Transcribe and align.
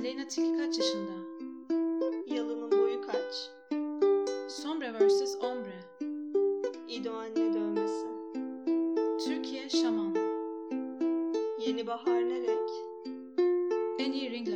Aleyna 0.00 0.28
Tilki 0.28 0.58
kaç 0.58 0.78
yaşında? 0.78 1.12
Yalının 2.26 2.72
boyu 2.72 3.00
kaç? 3.00 3.50
Sombre 4.48 4.92
vs. 4.92 5.36
Ombre. 5.40 5.80
İdo 6.88 7.12
anne 7.12 7.54
dövmesi. 7.54 8.06
Türkiye 9.24 9.68
Şaman. 9.68 10.14
Yeni 11.66 11.86
bahar 11.86 12.28
ne 12.28 12.40
renk? 12.40 12.70
En 13.98 14.12
iyi 14.12 14.30
ring 14.30 14.48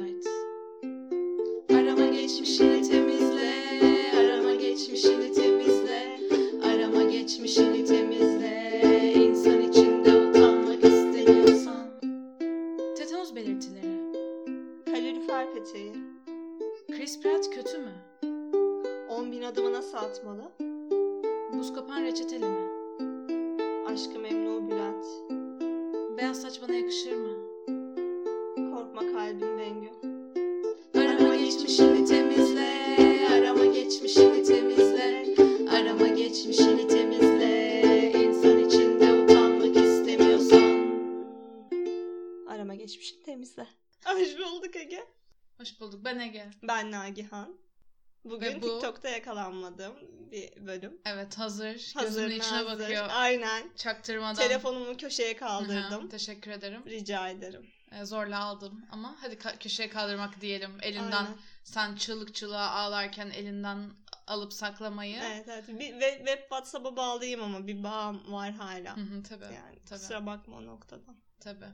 yakalanmadığım 49.34 49.94
bir 50.32 50.66
bölüm. 50.66 51.00
Evet 51.04 51.38
hazır. 51.38 51.92
Hazır 51.94 52.22
Gözümün 52.22 52.40
içine 52.40 52.64
nazır. 52.64 52.80
bakıyor. 52.82 53.08
Aynen. 53.10 53.70
Çaktırmadan. 53.76 54.34
Telefonumu 54.34 54.96
köşeye 54.96 55.36
kaldırdım. 55.36 56.08
teşekkür 56.08 56.50
ederim. 56.50 56.82
Rica 56.86 57.28
ederim. 57.28 57.70
Ee, 57.92 58.04
zorla 58.04 58.38
aldım 58.44 58.84
ama 58.90 59.16
hadi 59.20 59.34
ka- 59.34 59.58
köşeye 59.58 59.88
kaldırmak 59.88 60.40
diyelim. 60.40 60.78
Elinden 60.82 61.12
Aynen. 61.12 61.36
sen 61.64 61.96
çığlık 61.96 62.34
çığlığa 62.34 62.70
ağlarken 62.70 63.30
elinden 63.30 63.90
alıp 64.26 64.52
saklamayı. 64.52 65.20
Evet 65.24 65.48
evet. 65.48 65.68
Bir, 65.68 66.00
ve, 66.00 66.16
web 66.16 66.38
WhatsApp'a 66.40 66.96
bağlıyım 66.96 67.42
ama 67.42 67.66
bir 67.66 67.82
bağım 67.82 68.32
var 68.32 68.52
hala. 68.52 68.96
Hı 68.96 69.00
hı, 69.00 69.22
tabii. 69.22 69.44
Yani 69.44 69.78
tabii. 69.86 70.00
kusura 70.00 70.26
bakma 70.26 70.56
o 70.56 70.66
noktadan. 70.66 71.16
Tabii. 71.40 71.68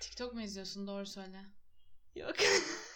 TikTok 0.00 0.34
mu 0.34 0.42
izliyorsun? 0.42 0.86
Doğru 0.86 1.06
söyle. 1.06 1.44
Yok. 2.16 2.34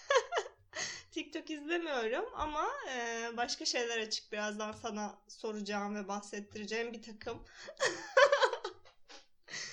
TikTok 1.10 1.50
izlemiyorum 1.50 2.24
ama 2.34 2.68
e, 2.94 3.28
başka 3.36 3.64
şeyler 3.64 3.98
açık. 3.98 4.32
Birazdan 4.32 4.72
sana 4.82 5.18
soracağım 5.28 5.96
ve 5.96 6.08
bahsettireceğim 6.08 6.92
bir 6.92 7.02
takım. 7.02 7.44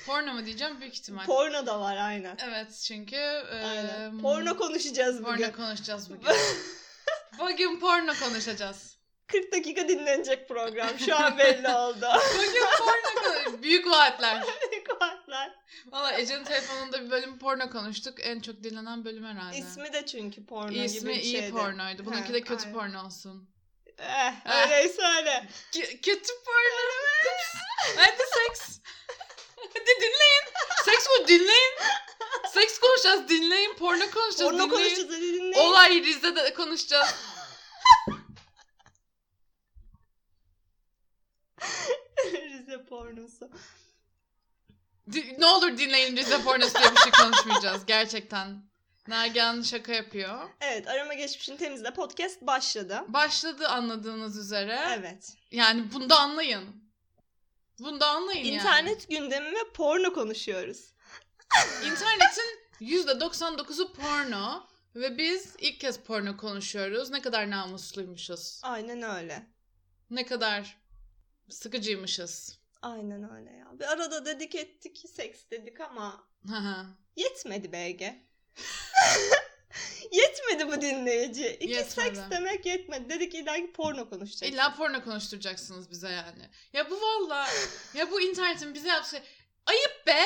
Porno 0.06 0.34
mu 0.34 0.46
diyeceğim 0.46 0.82
büyük 0.82 0.94
ihtimal. 0.94 1.26
Porno 1.26 1.66
da 1.66 1.80
var 1.80 1.98
aynen. 1.98 2.38
evet 2.44 2.82
çünkü 2.88 3.16
e, 3.16 3.64
Aynen. 3.66 4.22
Porno 4.22 4.58
konuşacağız 4.58 5.26
bugün. 5.26 5.44
porno 5.44 5.56
konuşacağız 5.56 6.10
bugün. 6.10 6.28
bugün 7.40 7.80
porno 7.80 8.14
konuşacağız. 8.14 8.98
40 9.28 9.52
dakika 9.52 9.88
dinlenecek 9.88 10.48
program. 10.48 11.00
Şu 11.00 11.16
an 11.16 11.38
belli 11.38 11.70
oldu. 11.70 12.06
Bugün 12.38 12.66
porno 12.78 13.24
konuş. 13.24 13.62
Büyük 13.64 13.88
vaatler. 13.88 14.44
Valla 15.86 16.14
Ece'nin 16.14 16.44
telefonunda 16.44 17.06
bir 17.06 17.10
bölüm 17.12 17.40
porno 17.40 17.70
konuştuk. 17.70 18.18
En 18.22 18.40
çok 18.40 18.64
dinlenen 18.64 19.06
bölüm 19.06 19.26
herhalde. 19.26 19.58
İsmi 19.58 19.94
de 19.94 20.06
çünkü 20.06 20.46
porno 20.46 20.72
İsmi 20.72 21.00
gibi 21.00 21.10
bir 21.10 21.16
iyi 21.24 21.32
şeydi. 21.32 21.52
pornoydu. 21.52 22.06
Bununki 22.06 22.34
de 22.34 22.42
kötü 22.42 22.64
aynen. 22.66 22.74
porno 22.80 23.06
olsun. 23.06 23.50
Eh, 24.00 24.34
Ah. 24.46 24.64
öyleyse 24.66 25.02
öyle. 25.18 25.48
K- 25.74 26.02
kötü 26.02 26.34
porno. 26.46 26.94
Hadi 27.98 28.18
seks. 28.18 28.80
Hadi 29.58 29.86
dinleyin. 30.02 30.44
Seks 30.86 31.08
bu 31.10 31.28
dinleyin. 31.28 31.74
Seks 32.54 32.80
konuşacağız 32.80 33.30
dinleyin. 33.30 33.74
Porno 33.74 34.12
konuşacağız 34.12 34.52
Porno 34.52 34.54
dinleyin. 34.54 34.70
konuşacağız 34.70 35.10
hadi 35.10 35.22
dinleyin. 35.34 35.54
Olay 35.54 36.04
Rize'de 36.04 36.54
konuşacağız. 36.54 37.16
Rize 42.34 42.86
pornosu. 42.86 43.50
Ne 45.38 45.46
olur 45.46 45.78
dinleyin 45.78 46.18
Rize 46.18 46.42
pornosu 46.44 46.74
diye 46.80 46.92
bir 46.92 46.98
şey 46.98 47.12
konuşmayacağız. 47.12 47.86
Gerçekten. 47.86 48.68
Nagihan 49.08 49.62
şaka 49.62 49.94
yapıyor. 49.94 50.50
Evet 50.62 50.88
arama 50.88 51.14
geçmişini 51.14 51.58
temizle 51.58 51.94
podcast 51.94 52.42
başladı. 52.42 53.04
Başladı 53.08 53.68
anladığınız 53.68 54.38
üzere. 54.38 54.80
Evet. 54.98 55.34
Yani 55.52 55.94
bunda 55.94 56.20
anlayın. 56.20 56.88
Bunda 57.80 58.08
anlayın 58.08 58.46
yani. 58.46 58.56
İnternet 58.56 59.10
gündemi 59.10 59.52
ve 59.52 59.72
porno 59.74 60.14
konuşuyoruz. 60.14 60.94
İnternetin 61.86 62.60
%99'u 62.82 63.94
porno 63.94 64.68
ve 64.96 65.18
biz 65.18 65.56
ilk 65.60 65.80
kez 65.80 66.00
porno 66.00 66.38
konuşuyoruz. 66.38 67.10
Ne 67.10 67.22
kadar 67.22 67.50
namusluymuşuz. 67.50 68.62
Aynen 68.64 69.02
öyle. 69.02 69.48
Ne 70.10 70.26
kadar 70.26 70.78
sıkıcıymışız. 71.50 72.60
Aynen 72.82 73.36
öyle 73.36 73.52
ya. 73.52 73.80
Bir 73.80 73.92
arada 73.92 74.26
dedik 74.26 74.56
ettik 74.56 75.06
seks 75.16 75.40
dedik 75.52 75.82
ama 75.82 76.28
yetmedi 77.16 77.72
BG. 77.72 78.02
yetmedi 80.12 80.68
bu 80.68 80.82
dinleyici. 80.82 81.48
İki 81.48 81.74
Yetmedi. 81.74 81.92
seks 81.92 82.20
demek 82.32 82.66
yetmedi. 82.66 83.10
Dedik 83.10 83.36
illa 83.36 83.56
ki 83.56 83.72
porno 83.74 84.10
konuşacağız. 84.10 84.54
İlla 84.54 84.76
porno 84.76 85.04
konuşturacaksınız 85.04 85.92
bize 85.92 86.10
yani. 86.10 86.50
Ya 86.74 86.90
bu 86.90 87.02
valla 87.02 87.48
ya 87.94 88.12
bu 88.12 88.22
internetin 88.22 88.74
bize 88.74 88.88
yaptığı 88.88 89.24
ayıp 89.66 90.08
be. 90.08 90.24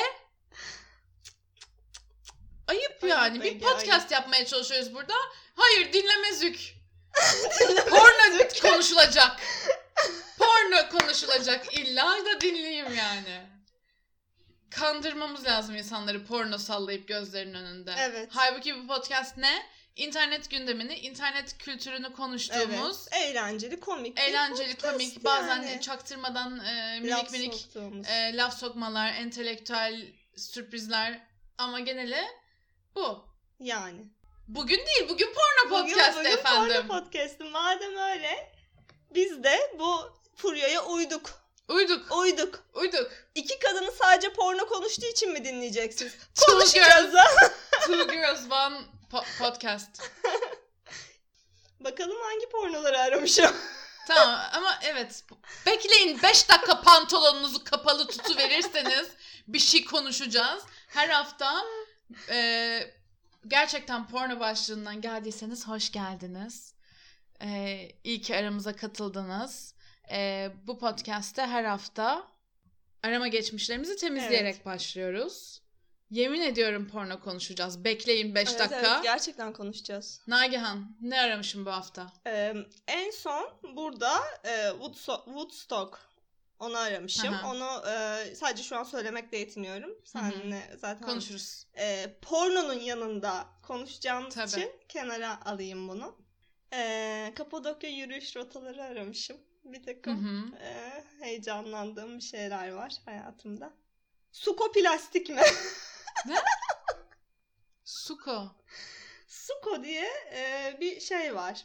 Ayıp 2.66 3.02
Ayıp 3.02 3.02
yani. 3.02 3.46
Ege, 3.46 3.54
Bir 3.54 3.60
podcast 3.60 4.10
yapmaya 4.10 4.46
çalışıyoruz 4.46 4.94
burada. 4.94 5.14
Hayır 5.54 5.92
dinlemezük. 5.92 6.74
Porno 7.90 8.48
konuşulacak. 8.62 9.40
Porno 10.52 10.88
konuşulacak. 10.98 11.78
İlla 11.78 12.24
da 12.24 12.40
dinleyeyim 12.40 12.94
yani. 12.96 13.40
Kandırmamız 14.70 15.44
lazım 15.44 15.76
insanları 15.76 16.24
porno 16.26 16.58
sallayıp 16.58 17.08
gözlerinin 17.08 17.54
önünde. 17.54 17.94
Evet. 17.98 18.28
Halbuki 18.32 18.76
bu 18.78 18.86
podcast 18.86 19.36
ne? 19.36 19.66
İnternet 19.96 20.50
gündemini, 20.50 20.94
internet 20.94 21.58
kültürünü 21.58 22.12
konuştuğumuz, 22.12 23.06
Evet. 23.12 23.22
Eğlenceli, 23.22 23.80
komik. 23.80 24.20
eğlenceli, 24.20 24.76
komik, 24.78 25.24
bazen 25.24 25.62
yani. 25.62 25.80
çaktırmadan 25.80 26.60
e, 26.64 27.00
minik 27.00 27.12
Laf 27.12 27.32
minik 27.32 27.54
soktuğumuz. 27.54 28.06
e, 28.08 28.36
laf 28.36 28.58
sokmalar, 28.58 29.12
entelektüel 29.14 30.06
sürprizler 30.36 31.20
ama 31.58 31.80
geneli 31.80 32.22
bu. 32.94 33.24
Yani. 33.60 34.00
Bugün 34.48 34.76
değil, 34.78 35.08
bugün 35.08 35.26
porno 35.26 35.70
Bugün- 35.70 35.94
podcast 35.94 36.18
bugün 36.18 36.30
efendim. 36.30 36.86
Porno 36.86 37.00
podcast'ı. 37.00 37.44
Madem 37.44 37.96
öyle 37.96 38.52
biz 39.14 39.44
de 39.44 39.58
bu 39.78 40.21
furyaya 40.42 40.84
uyduk. 40.84 41.30
Uyduk, 41.68 42.16
Uyduk. 42.16 42.64
uyduk. 42.74 43.10
İki 43.34 43.58
kadını 43.58 43.92
sadece 43.92 44.32
porno 44.32 44.66
konuştuğu 44.66 45.06
için 45.06 45.32
mi 45.32 45.44
dinleyeceksiniz? 45.44 46.12
Two 46.34 46.52
Konuşacağız 46.52 47.14
ha. 47.14 47.48
Two 47.80 48.04
girls, 48.12 48.44
one 48.50 48.76
po- 49.12 49.38
podcast. 49.38 50.02
Bakalım 51.80 52.16
hangi 52.22 52.48
pornoları 52.48 52.98
aramışım. 52.98 53.56
Tamam 54.08 54.40
ama 54.52 54.78
evet. 54.82 55.24
Bekleyin 55.66 56.22
5 56.22 56.48
dakika 56.48 56.80
pantolonunuzu 56.80 57.64
kapalı 57.64 58.06
tutu 58.06 58.36
verirseniz 58.36 59.08
bir 59.48 59.58
şey 59.58 59.84
konuşacağız. 59.84 60.62
Her 60.88 61.08
hafta 61.08 61.64
e, 62.28 62.78
gerçekten 63.46 64.08
porno 64.08 64.40
başlığından 64.40 65.00
geldiyseniz 65.00 65.68
hoş 65.68 65.92
geldiniz. 65.92 66.74
E, 67.42 67.78
iyi 68.04 68.20
ki 68.20 68.36
aramıza 68.36 68.76
katıldınız. 68.76 69.71
E, 70.10 70.50
bu 70.66 70.78
podcast'te 70.78 71.42
her 71.46 71.64
hafta 71.64 72.28
arama 73.02 73.28
geçmişlerimizi 73.28 73.96
temizleyerek 73.96 74.54
Evet. 74.54 74.66
başlıyoruz. 74.66 75.62
Yemin 76.10 76.40
ediyorum 76.40 76.88
porno 76.88 77.20
konuşacağız. 77.20 77.84
Bekleyin 77.84 78.34
5 78.34 78.48
Evet, 78.48 78.58
dakika. 78.60 78.76
evet, 78.94 79.02
gerçekten 79.02 79.52
konuşacağız. 79.52 80.20
Nagihan 80.26 80.96
ne 81.00 81.20
aramışım 81.20 81.66
bu 81.66 81.70
hafta? 81.70 82.12
Ee, 82.26 82.54
en 82.88 83.10
son 83.10 83.50
burada 83.76 84.18
e, 84.44 84.50
Woodso- 84.68 85.24
Woodstock 85.24 85.98
onu 86.58 86.76
aramışım. 86.78 87.34
Aha. 87.34 87.50
Onu 87.50 87.88
e, 87.90 88.34
sadece 88.34 88.62
şu 88.62 88.76
an 88.76 88.82
söylemekle 88.84 89.38
yetiniyorum. 89.38 89.90
Seninle 90.04 90.76
zaten 90.78 91.08
Konuşuruz. 91.08 91.66
e, 91.78 92.14
pornonun 92.22 92.80
yanında 92.80 93.46
konuşacağımız 93.62 94.34
Tabii. 94.34 94.48
için 94.48 94.72
kenara 94.88 95.46
alayım 95.46 95.88
bunu. 95.88 96.16
E, 96.74 97.32
Kapadokya 97.36 97.90
yürüyüş 97.90 98.36
rotaları 98.36 98.82
aramışım. 98.82 99.36
Bir 99.64 99.78
Hı 99.80 99.82
takım 99.84 100.24
hı. 100.24 100.56
e, 100.64 101.04
heyecanlandığım 101.20 102.16
bir 102.16 102.22
şeyler 102.22 102.70
var 102.72 102.94
hayatımda. 103.04 103.72
Sukoplastik 104.32 105.28
mi? 105.28 105.40
Suko. 107.84 108.50
Suko 109.28 109.70
Suko 109.72 109.84
diye 109.84 110.08
e, 110.32 110.76
bir 110.80 111.00
şey 111.00 111.34
var. 111.34 111.64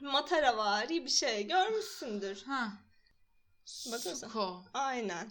Matara 0.00 0.56
var 0.56 0.88
bir 0.88 1.08
şey 1.08 1.46
görmüşsündür. 1.46 2.42
Ha. 2.44 2.72
Bakın. 3.92 4.14
Suko. 4.14 4.64
Aynen. 4.74 5.30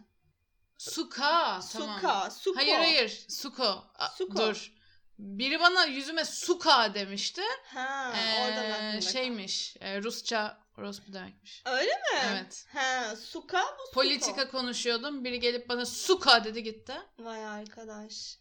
Suka. 0.78 1.60
Tamam. 1.74 2.00
Suka, 2.00 2.30
Suko. 2.32 2.58
Hayır 2.60 2.76
hayır. 2.78 3.26
Suko. 3.30 3.84
Suko. 4.18 4.38
Dur. 4.38 4.74
Biri 5.20 5.60
bana 5.60 5.86
yüzüme 5.86 6.26
suka 6.26 6.94
demişti. 6.94 7.42
Ha, 7.66 8.14
Ee, 8.18 8.44
oradan 8.46 8.72
aklımda. 8.72 9.02
şeymiş. 9.02 9.76
e, 9.80 10.02
Rusça 10.02 10.58
orospu 10.80 11.14
demekmiş. 11.14 11.62
Öyle 11.66 11.92
mi? 11.92 12.20
Evet. 12.32 12.66
Ha, 12.74 13.16
Suka 13.16 13.58
bu 13.80 13.82
Suko. 13.88 13.92
Politika 13.94 14.52
konuşuyordum. 14.52 15.24
Biri 15.24 15.40
gelip 15.40 15.70
bana 15.70 15.86
suka 15.86 16.44
dedi 16.44 16.64
gitti. 16.64 16.94
Vay 17.20 17.46
arkadaş. 17.46 18.38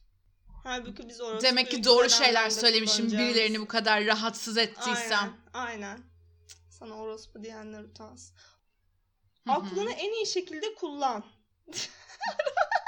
Halbuki 0.65 1.09
biz 1.09 1.21
orası 1.21 1.47
Demek 1.47 1.71
ki 1.71 1.85
doğru 1.85 2.11
şeyler 2.11 2.51
söylemişim. 2.51 3.07
kullanacağız. 3.07 3.35
Birilerini 3.35 3.61
bu 3.61 3.67
kadar 3.69 4.07
rahatsız 4.07 4.57
ettiysem. 4.59 5.37
Aynen, 5.53 5.83
aynen. 5.83 6.03
Sana 6.71 6.95
orospu 6.95 7.43
diyenler 7.43 7.83
utansın. 7.83 8.37
Aklını 9.49 9.93
en 9.93 10.13
iyi 10.13 10.27
şekilde 10.27 10.75
kullan. 10.75 11.25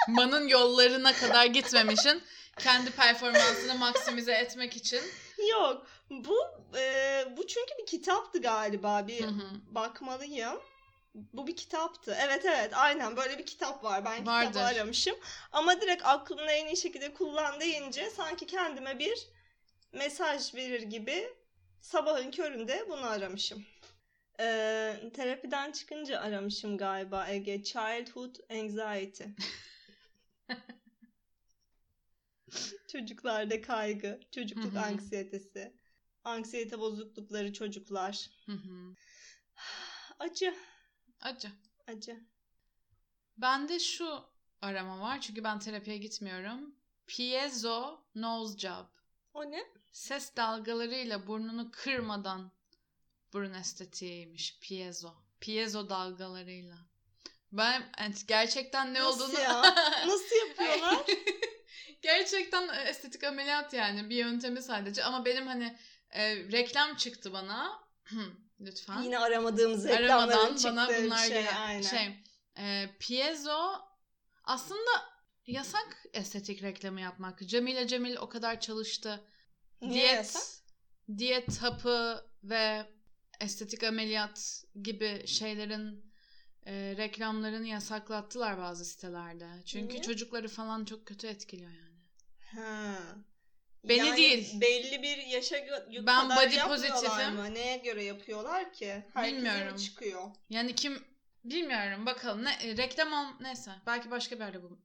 Man'ın 0.08 0.48
yollarına 0.48 1.12
kadar 1.12 1.46
gitmemişin. 1.46 2.22
Kendi 2.58 2.90
performansını 2.90 3.74
maksimize 3.74 4.32
etmek 4.32 4.76
için. 4.76 5.00
Yok. 5.50 5.86
Bu 6.10 6.36
e, 6.78 7.24
bu 7.36 7.46
çünkü 7.46 7.72
bir 7.78 7.86
kitaptı 7.86 8.42
galiba. 8.42 9.06
Bir 9.08 9.22
Hı 9.22 9.26
hı. 9.30 9.74
bakmalıyım. 9.74 10.60
Bu 11.14 11.46
bir 11.46 11.56
kitaptı. 11.56 12.16
Evet 12.20 12.44
evet 12.44 12.70
aynen 12.76 13.16
böyle 13.16 13.38
bir 13.38 13.46
kitap 13.46 13.84
var. 13.84 14.04
Ben 14.04 14.18
kitabı 14.18 14.30
Vardır. 14.30 14.60
aramışım. 14.60 15.16
Ama 15.52 15.80
direkt 15.80 16.06
aklını 16.06 16.50
en 16.52 16.66
iyi 16.66 16.76
şekilde 16.76 17.14
kullan 17.14 17.60
deyince 17.60 18.10
sanki 18.10 18.46
kendime 18.46 18.98
bir 18.98 19.28
mesaj 19.92 20.54
verir 20.54 20.82
gibi 20.82 21.34
sabahın 21.80 22.30
köründe 22.30 22.84
bunu 22.88 23.06
aramışım. 23.06 23.64
Ee, 24.40 24.96
terapiden 25.14 25.72
çıkınca 25.72 26.20
aramışım 26.20 26.78
galiba 26.78 27.26
Ege. 27.28 27.62
Childhood 27.62 28.34
Anxiety. 28.50 29.24
Çocuklarda 32.92 33.60
kaygı, 33.60 34.20
çocukluk 34.30 34.76
anksiyetesi, 34.76 35.76
anksiyete 36.24 36.78
bozuklukları 36.78 37.52
çocuklar. 37.52 38.30
Hı 38.46 38.52
hı. 38.52 38.94
Acı, 40.18 40.54
Acı. 41.20 41.48
acı. 41.86 42.20
Bende 43.36 43.78
şu 43.78 44.24
arama 44.62 45.00
var. 45.00 45.20
Çünkü 45.20 45.44
ben 45.44 45.58
terapiye 45.58 45.96
gitmiyorum. 45.96 46.74
Piezo 47.06 48.00
nose 48.14 48.58
job. 48.58 48.86
O 49.34 49.50
ne? 49.50 49.64
Ses 49.92 50.36
dalgalarıyla 50.36 51.26
burnunu 51.26 51.70
kırmadan 51.70 52.52
burun 53.32 53.54
estetiğiymiş. 53.54 54.58
Piezo. 54.60 55.14
Piezo 55.40 55.88
dalgalarıyla. 55.88 56.76
Ben 57.52 57.92
gerçekten 58.28 58.94
ne 58.94 59.00
Nasıl 59.00 59.24
olduğunu... 59.24 59.40
ya? 59.40 59.62
Nasıl 60.06 60.48
yapıyorlar? 60.48 61.06
gerçekten 62.02 62.86
estetik 62.86 63.24
ameliyat 63.24 63.72
yani 63.72 64.10
bir 64.10 64.16
yöntemi 64.16 64.62
sadece. 64.62 65.04
Ama 65.04 65.24
benim 65.24 65.46
hani 65.46 65.78
e, 66.10 66.36
reklam 66.36 66.96
çıktı 66.96 67.32
bana. 67.32 67.80
Lütfen. 68.60 69.02
Yine 69.02 69.18
aramadığımız 69.18 69.84
reklamların 69.88 70.08
Aramadan 70.08 70.54
çıktığı 70.54 70.76
bana 70.76 71.02
bunlar 71.04 71.18
şey. 71.18 71.28
gelen 71.28 71.56
aynen. 71.56 71.82
şey. 71.82 72.24
E, 72.58 72.90
piezo 73.00 73.72
aslında 74.44 74.90
yasak 75.46 76.04
estetik 76.12 76.62
reklamı 76.62 77.00
yapmak. 77.00 77.38
Cemile 77.48 77.86
Cemil 77.88 78.16
o 78.16 78.28
kadar 78.28 78.60
çalıştı. 78.60 79.24
Niye 79.80 79.94
diyet, 79.94 80.14
yasak? 80.16 80.42
diyet 81.18 81.62
hapı 81.62 82.24
ve 82.44 82.86
estetik 83.40 83.84
ameliyat 83.84 84.64
gibi 84.82 85.26
şeylerin 85.26 86.09
e, 86.66 86.94
reklamlarını 86.96 87.66
yasaklattılar 87.66 88.58
bazı 88.58 88.84
sitelerde. 88.84 89.48
Çünkü 89.66 89.92
Niye? 89.94 90.02
çocukları 90.02 90.48
falan 90.48 90.84
çok 90.84 91.06
kötü 91.06 91.26
etkiliyor 91.26 91.70
yani. 91.70 92.00
Ha. 92.54 92.96
Beni 93.84 93.98
Yani 93.98 94.16
değil. 94.16 94.60
Belli 94.60 95.02
bir 95.02 95.16
yaşa 95.16 95.58
gö- 95.58 96.06
Ben 96.06 96.28
kadar 96.28 96.46
body 96.46 96.58
pozitifim. 96.58 97.34
mı? 97.34 97.54
Neye 97.54 97.76
göre 97.76 98.04
yapıyorlar 98.04 98.72
ki? 98.72 99.04
Herkese 99.14 99.36
Bilmiyorum. 99.36 99.72
mi 99.72 99.80
çıkıyor? 99.80 100.30
Yani 100.50 100.74
kim 100.74 101.04
bilmiyorum 101.44 102.06
bakalım 102.06 102.44
ne 102.44 102.50
e, 102.62 102.76
reklam 102.76 103.12
ol 103.12 103.26
neyse 103.40 103.70
belki 103.86 104.10
başka 104.10 104.36
bir 104.36 104.40
yerde 104.44 104.62
bu. 104.62 104.78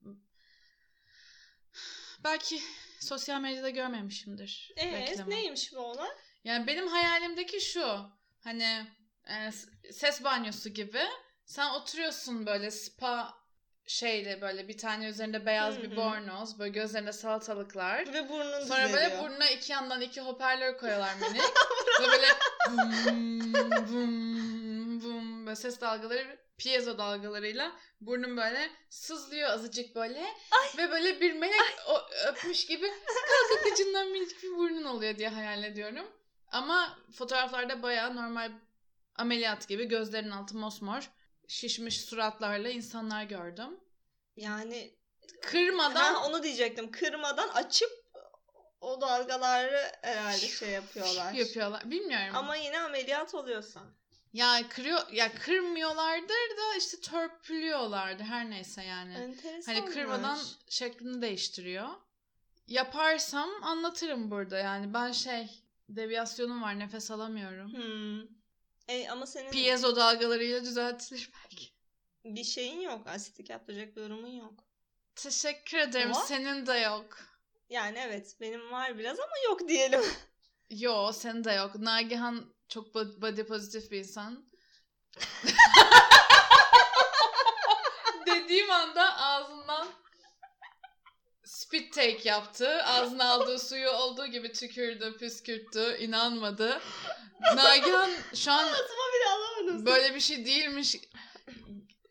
Belki 2.23 2.61
sosyal 2.99 3.41
medyada 3.41 3.69
görmemişimdir 3.69 4.71
reklamı. 4.77 5.29
neymiş 5.29 5.73
bu 5.73 5.79
olay? 5.79 6.09
Yani 6.43 6.67
benim 6.67 6.87
hayalimdeki 6.87 7.61
şu. 7.61 7.99
Hani 8.43 8.85
e, 9.27 9.51
ses 9.91 10.23
banyosu 10.23 10.69
gibi. 10.69 11.03
Sen 11.45 11.69
oturuyorsun 11.73 12.45
böyle 12.45 12.71
spa 12.71 13.33
şeyle 13.87 14.41
böyle 14.41 14.67
bir 14.67 14.77
tane 14.77 15.07
üzerinde 15.07 15.45
beyaz 15.45 15.81
bir 15.81 15.95
bornoz. 15.95 16.59
Böyle 16.59 16.71
gözlerinde 16.71 17.11
salatalıklar. 17.13 18.13
Ve 18.13 18.29
burnun 18.29 18.65
Sonra 18.65 18.83
böyle 18.83 18.93
düzeliyor. 18.93 19.23
burnuna 19.23 19.49
iki 19.49 19.71
yandan 19.71 20.01
iki 20.01 20.21
hoparlör 20.21 20.77
koyuyorlar 20.77 21.15
minik. 21.19 21.41
Ve 22.01 22.07
böyle 22.07 22.27
vum 22.69 23.53
vum 23.87 25.01
vum 25.01 25.45
böyle 25.45 25.55
ses 25.55 25.81
dalgaları 25.81 26.37
piezo 26.57 26.97
dalgalarıyla 26.97 27.71
burnum 28.01 28.37
böyle 28.37 28.69
sızlıyor 28.89 29.49
azıcık 29.49 29.95
böyle. 29.95 30.25
Ve 30.77 30.91
böyle 30.91 31.21
bir 31.21 31.33
melek 31.33 31.61
o, 31.87 32.01
öpmüş 32.27 32.65
gibi 32.65 32.87
kalkıp 32.87 33.73
ucundan 33.73 34.07
minicik 34.07 34.43
bir 34.43 34.51
burnun 34.57 34.83
oluyor 34.83 35.17
diye 35.17 35.29
hayal 35.29 35.63
ediyorum. 35.63 36.05
Ama 36.51 36.99
fotoğraflarda 37.17 37.83
bayağı 37.83 38.15
normal 38.15 38.51
ameliyat 39.15 39.67
gibi 39.67 39.85
gözlerin 39.87 40.31
altı 40.31 40.57
mosmor 40.57 41.09
şişmiş 41.47 42.01
suratlarla 42.01 42.69
insanlar 42.69 43.23
gördüm. 43.23 43.79
Yani 44.35 44.95
Kırmadan 45.41 46.13
ha, 46.13 46.27
onu 46.27 46.43
diyecektim. 46.43 46.91
Kırmadan 46.91 47.49
açıp 47.49 48.05
o 48.81 49.01
dalgaları 49.01 49.91
herhalde 50.01 50.47
şey 50.47 50.69
yapıyorlar. 50.69 51.33
yapıyorlar. 51.33 51.91
Bilmiyorum. 51.91 52.35
Ama 52.35 52.55
yine 52.55 52.79
ameliyat 52.79 53.35
oluyorsan. 53.35 53.83
Ya 54.33 54.69
kırıyor 54.69 55.11
ya 55.11 55.35
kırmıyorlardır 55.35 56.57
da 56.57 56.75
işte 56.77 57.01
törpülüyorlardı 57.01 58.23
her 58.23 58.49
neyse 58.49 58.83
yani. 58.83 59.13
Enteresan. 59.13 59.73
Hani 59.73 59.85
kırmadan 59.85 60.39
şeklini 60.69 61.21
değiştiriyor. 61.21 61.89
Yaparsam 62.67 63.49
anlatırım 63.63 64.31
burada 64.31 64.57
yani 64.57 64.93
ben 64.93 65.11
şey 65.11 65.49
deviyasyonum 65.89 66.61
var 66.61 66.79
nefes 66.79 67.11
alamıyorum. 67.11 67.73
Hmm. 67.73 68.27
E, 68.87 69.09
ama 69.09 69.25
senin 69.25 69.51
Piezo 69.51 69.95
dalgalarıyla 69.95 70.63
düzeltilir 70.63 71.29
belki. 71.43 71.65
bir 72.25 72.43
şeyin 72.43 72.81
yok. 72.81 73.07
Asitik 73.07 73.49
yaptıracak 73.49 73.95
bir 73.95 74.01
durumun 74.03 74.27
yok. 74.27 74.53
Teşekkür 75.15 75.77
ederim. 75.77 76.11
Ama- 76.13 76.25
Senin 76.25 76.65
de 76.67 76.73
yok. 76.73 77.17
Yani 77.69 77.97
evet 77.99 78.35
benim 78.41 78.71
var 78.71 78.97
biraz 78.97 79.19
ama 79.19 79.33
yok 79.45 79.67
diyelim. 79.67 80.01
Yo 80.69 81.11
senin 81.11 81.43
de 81.43 81.51
yok. 81.51 81.75
Nagihan 81.75 82.53
çok 82.69 82.87
bo- 82.95 83.21
body 83.21 83.43
pozitif 83.43 83.91
bir 83.91 83.97
insan. 83.99 84.45
Dediğim 88.27 88.71
anda 88.71 89.17
ağzından 89.17 89.87
spit 91.43 91.93
take 91.93 92.29
yaptı. 92.29 92.83
Ağzına 92.83 93.25
aldığı 93.29 93.59
suyu 93.59 93.89
olduğu 93.89 94.27
gibi 94.27 94.51
tükürdü, 94.51 95.17
püskürttü, 95.17 95.97
inanmadı. 95.99 96.81
Nagihan 97.55 98.11
şu 98.35 98.51
an 98.51 98.65
bile 98.67 99.29
alamadım. 99.29 99.85
böyle 99.85 100.15
bir 100.15 100.19
şey 100.19 100.45
değilmiş. 100.45 100.95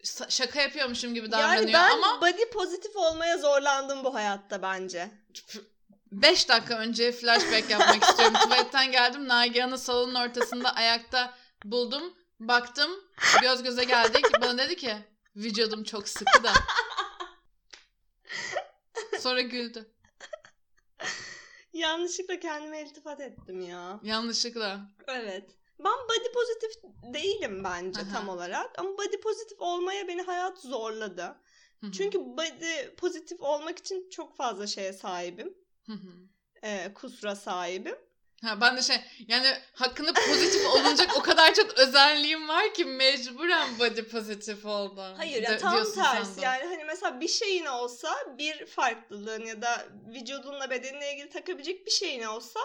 Sa- 0.05 0.31
Şaka 0.31 0.61
yapıyormuşum 0.62 1.14
gibi 1.14 1.25
yani 1.25 1.33
davranıyor 1.33 1.73
ben 1.73 1.91
ama 1.91 2.21
body 2.21 2.45
pozitif 2.53 2.97
olmaya 2.97 3.38
zorlandım 3.38 4.05
bu 4.05 4.14
hayatta 4.14 4.62
bence. 4.62 5.11
5 6.12 6.49
dakika 6.49 6.79
önce 6.79 7.12
flashback 7.12 7.71
yapmak 7.71 8.03
istiyorum. 8.09 8.35
Tuvaletten 8.43 8.93
geldim. 8.93 9.29
Nagihan'ı 9.29 9.79
salonun 9.79 10.14
ortasında 10.14 10.75
ayakta 10.75 11.35
buldum. 11.64 12.14
Baktım. 12.41 12.91
Göz 13.43 13.62
göze 13.62 13.85
geldik. 13.85 14.26
Bana 14.43 14.59
dedi 14.59 14.76
ki 14.76 14.97
vücudum 15.37 15.85
çok 15.85 16.09
sıkı 16.09 16.45
da. 16.45 16.53
Sonra 19.21 19.41
güldü. 19.41 19.94
Yanlışlıkla 21.75 22.40
kendime 22.40 22.83
iltifat 22.83 23.21
ettim 23.21 23.61
ya. 23.61 24.00
Yanlışlıkla. 24.02 24.81
Evet. 25.09 25.50
Ben 25.78 25.93
body 25.93 26.33
pozitif 26.35 26.83
değilim 27.14 27.64
bence 27.64 28.00
Aha. 28.00 28.12
tam 28.12 28.28
olarak. 28.28 28.78
Ama 28.78 28.99
body 28.99 29.21
pozitif 29.21 29.61
olmaya 29.61 30.09
beni 30.09 30.23
hayat 30.23 30.59
zorladı. 30.59 31.37
Çünkü 31.93 32.19
body 32.19 32.95
pozitif 32.97 33.40
olmak 33.40 33.78
için 33.78 34.11
çok 34.11 34.37
fazla 34.37 34.66
şeye 34.66 34.93
sahibim. 34.93 35.54
Ee, 36.62 36.95
kusura 36.95 37.37
sahibim. 37.37 37.97
Ha, 38.45 38.61
ben 38.61 38.77
de 38.77 38.83
şey 38.83 38.97
yani 39.29 39.47
hakkında 39.73 40.13
pozitif 40.13 40.67
olunacak 40.67 41.11
o 41.17 41.23
kadar 41.23 41.55
çok 41.55 41.75
özelliğim 41.79 42.49
var 42.49 42.75
ki 42.75 42.85
mecburen 42.85 43.79
body 43.79 44.03
pozitif 44.03 44.67
oldu. 44.67 45.15
Hayır 45.17 45.43
ya 45.43 45.51
De- 45.51 45.59
tam 45.59 45.77
tersi 45.77 45.93
sandım. 45.93 46.43
yani 46.43 46.65
hani 46.65 46.85
mesela 46.85 47.21
bir 47.21 47.29
şeyin 47.29 47.67
olsa 47.67 48.15
bir 48.39 48.67
farklılığın 48.67 49.45
ya 49.47 49.63
da 49.63 49.87
vücudunla 50.15 50.71
bedeninle 50.71 51.13
ilgili 51.13 51.31
takabilecek 51.31 51.87
bir 51.87 51.91
şeyin 51.91 52.23
olsa 52.23 52.61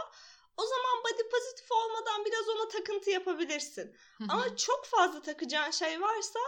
o 0.58 0.66
zaman 0.66 1.04
body 1.04 1.30
pozitif 1.32 1.72
olmadan 1.72 2.26
biraz 2.26 2.50
ona 2.50 2.68
takıntı 2.68 3.10
yapabilirsin. 3.10 3.96
Ama 4.30 4.56
çok 4.56 4.86
fazla 4.86 5.22
takacağın 5.22 5.72
şey 5.72 6.02
varsa 6.02 6.40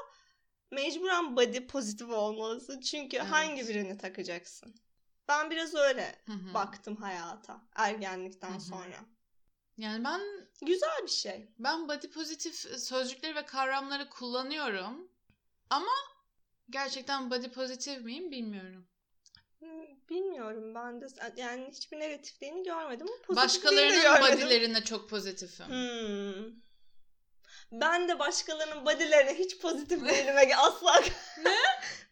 mecburen 0.71 1.35
body 1.35 1.67
pozitif 1.67 2.09
olmalısın. 2.09 2.81
Çünkü 2.81 3.17
Evet. 3.17 3.27
hangi 3.31 3.67
birini 3.67 3.97
takacaksın? 3.97 4.75
Ben 5.27 5.49
biraz 5.51 5.75
öyle 5.75 6.15
baktım 6.53 6.95
hayata 6.95 7.61
ergenlikten 7.75 8.59
sonra. 8.59 9.05
Yani 9.77 10.03
ben 10.03 10.21
Güzel 10.61 11.03
bir 11.03 11.07
şey. 11.11 11.47
ben 11.59 11.87
body 11.87 12.07
pozitif 12.07 12.55
sözcükleri 12.79 13.35
ve 13.35 13.45
kavramları 13.45 14.09
kullanıyorum. 14.09 15.11
Ama 15.69 15.91
gerçekten 16.69 17.31
body 17.31 17.47
pozitif 17.47 18.01
miyim 18.01 18.31
bilmiyorum. 18.31 18.87
Hmm, 19.59 19.69
Bilmiyorum 20.09 20.75
ben 20.75 21.01
de 21.01 21.07
yani 21.35 21.69
hiçbir 21.71 21.99
negatifliğini 21.99 22.63
görmedim 22.63 23.07
Başkalarının 23.29 24.21
body'lerine 24.21 24.83
çok 24.83 25.09
pozitifim. 25.09 25.67
Hmm. 25.67 26.53
Ben 27.71 28.07
de 28.07 28.19
başkalarının 28.19 28.85
body'lerine 28.85 29.39
hiç 29.39 29.59
pozitif 29.59 30.05
değilim 30.09 30.37
Ege 30.37 30.55
asla. 30.57 31.01
Ne? 31.43 31.55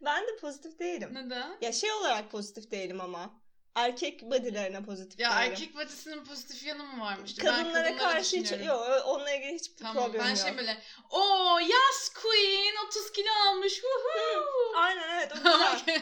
ben 0.02 0.28
de 0.28 0.36
pozitif 0.42 0.80
değilim. 0.80 1.10
Neden? 1.14 1.58
Ya 1.62 1.72
şey 1.72 1.92
olarak 1.92 2.32
pozitif 2.32 2.72
değilim 2.72 3.02
ama. 3.02 3.39
Erkek 3.80 4.22
body'lerine 4.22 4.84
pozitif 4.84 5.20
Ya 5.20 5.30
değilim. 5.30 5.52
erkek 5.52 5.76
body'sinin 5.76 6.24
pozitif 6.26 6.64
yanı 6.66 6.84
mı 6.84 7.02
varmış? 7.02 7.36
Ben 7.40 7.46
Kadınlara 7.46 7.98
karşı 7.98 8.38
hiç 8.38 8.52
yok 8.52 9.04
onunla 9.06 9.32
ilgili 9.32 9.56
hiçbir 9.56 9.78
Tamam 9.78 10.04
problem 10.06 10.26
ben 10.26 10.30
yok. 10.30 10.38
şey 10.38 10.58
böyle 10.58 10.82
o 11.10 11.60
yas 11.60 12.10
queen 12.14 12.88
30 12.88 13.12
kilo 13.12 13.30
almış. 13.50 13.74
Woohoo. 13.74 14.78
Aynen 14.78 15.10
evet 15.20 15.32
o 15.32 15.36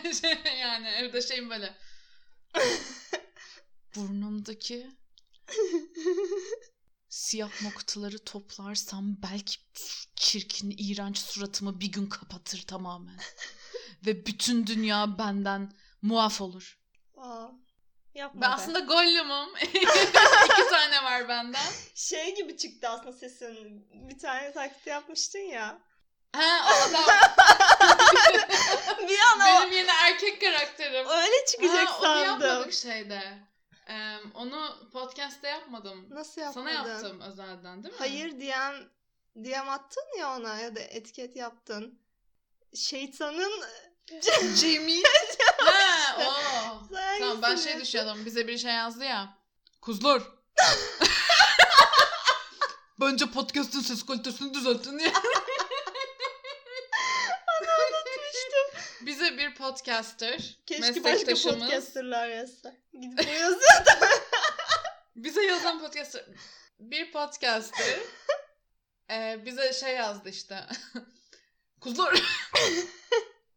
güzel. 0.04 0.38
yani 0.60 0.88
evde 0.88 1.22
şeyim 1.22 1.50
böyle. 1.50 1.78
Burnumdaki 3.96 4.92
siyah 7.10 7.62
noktaları 7.62 8.20
toplarsam 8.20 9.18
belki 9.24 9.58
çirkin, 10.16 10.76
iğrenç 10.78 11.18
suratımı 11.18 11.80
bir 11.80 11.92
gün 11.92 12.06
kapatır 12.10 12.62
tamamen. 12.62 13.20
Ve 14.06 14.26
bütün 14.26 14.68
dünya 14.68 15.18
benden 15.18 15.72
muaf 16.02 16.42
olur. 16.42 16.80
Aa, 17.18 17.48
yapma 18.18 18.42
Ben 18.42 18.50
be. 18.50 18.54
aslında 18.54 18.80
Gollum'um. 18.80 19.50
İki 19.62 20.70
tane 20.70 21.04
var 21.04 21.30
benden. 21.30 21.66
Şey 21.96 22.36
gibi 22.36 22.58
çıktı 22.58 22.90
aslında 22.90 23.14
sesin. 23.14 23.88
Bir 24.10 24.20
tane 24.20 24.54
taklit 24.54 24.88
yapmıştın 24.88 25.40
ya. 25.40 25.80
Ha, 26.36 26.68
o 26.72 26.90
adam 26.90 27.04
bir 29.08 29.20
an 29.20 29.40
o 29.40 29.62
benim 29.62 29.74
yeni 29.78 29.90
erkek 30.04 30.42
karakterim. 30.42 31.08
öyle 31.10 31.46
çıkacak 31.52 31.88
Ha, 31.88 31.98
onu 31.98 32.02
sandım. 32.04 32.48
yapmadık 32.48 32.74
şeyde. 32.74 33.22
Ee, 33.90 34.18
onu 34.34 34.90
podcast'te 34.94 35.48
yapmadım. 35.48 36.08
Nasıl 36.10 36.42
yapmadın? 36.42 36.68
Sana 36.68 36.72
yaptım 36.90 37.22
özelden 37.22 37.84
değil 37.84 37.94
mi? 37.94 38.00
Hayır 38.00 38.32
DM 38.32 38.84
DM 39.36 39.70
attın 39.70 40.04
ya 40.20 40.36
ona 40.38 40.60
ya 40.60 40.76
da 40.76 40.80
etiket 40.80 41.36
yaptın. 41.36 42.00
Şeytanın 42.76 43.52
Cemil. 44.56 45.04
ha, 45.58 46.18
o. 46.28 46.34
Tamam 47.20 47.42
ben 47.42 47.56
şey 47.56 47.80
düşünüyordum. 47.80 48.26
Bize 48.26 48.48
bir 48.48 48.58
şey 48.58 48.72
yazdı 48.72 49.04
ya. 49.04 49.38
Kuzlar. 49.82 50.22
Bence 53.00 53.26
podcast'ın 53.26 53.82
ses 53.82 54.06
kalitesini 54.06 54.54
düzeltin 54.54 55.00
ya. 55.00 55.12
unutmuştum. 57.58 58.82
Bize 59.02 59.38
bir 59.38 59.56
podcaster, 59.56 60.58
Keşke 60.66 60.82
başka 60.82 61.02
meslektaşımız, 61.02 61.60
podcasterlar 61.60 62.28
yazsa. 62.28 62.74
Gidip 62.94 63.28
bu 63.28 63.32
yazıyor. 63.32 63.84
bize 65.16 65.46
yazan 65.46 65.80
podcaster, 65.80 66.26
bir 66.80 67.12
podcaster 67.12 68.00
e, 69.12 69.46
bize 69.46 69.74
şey 69.74 69.96
yazdı 69.96 70.30
işte. 70.30 70.66
Kuzlar. 71.82 72.22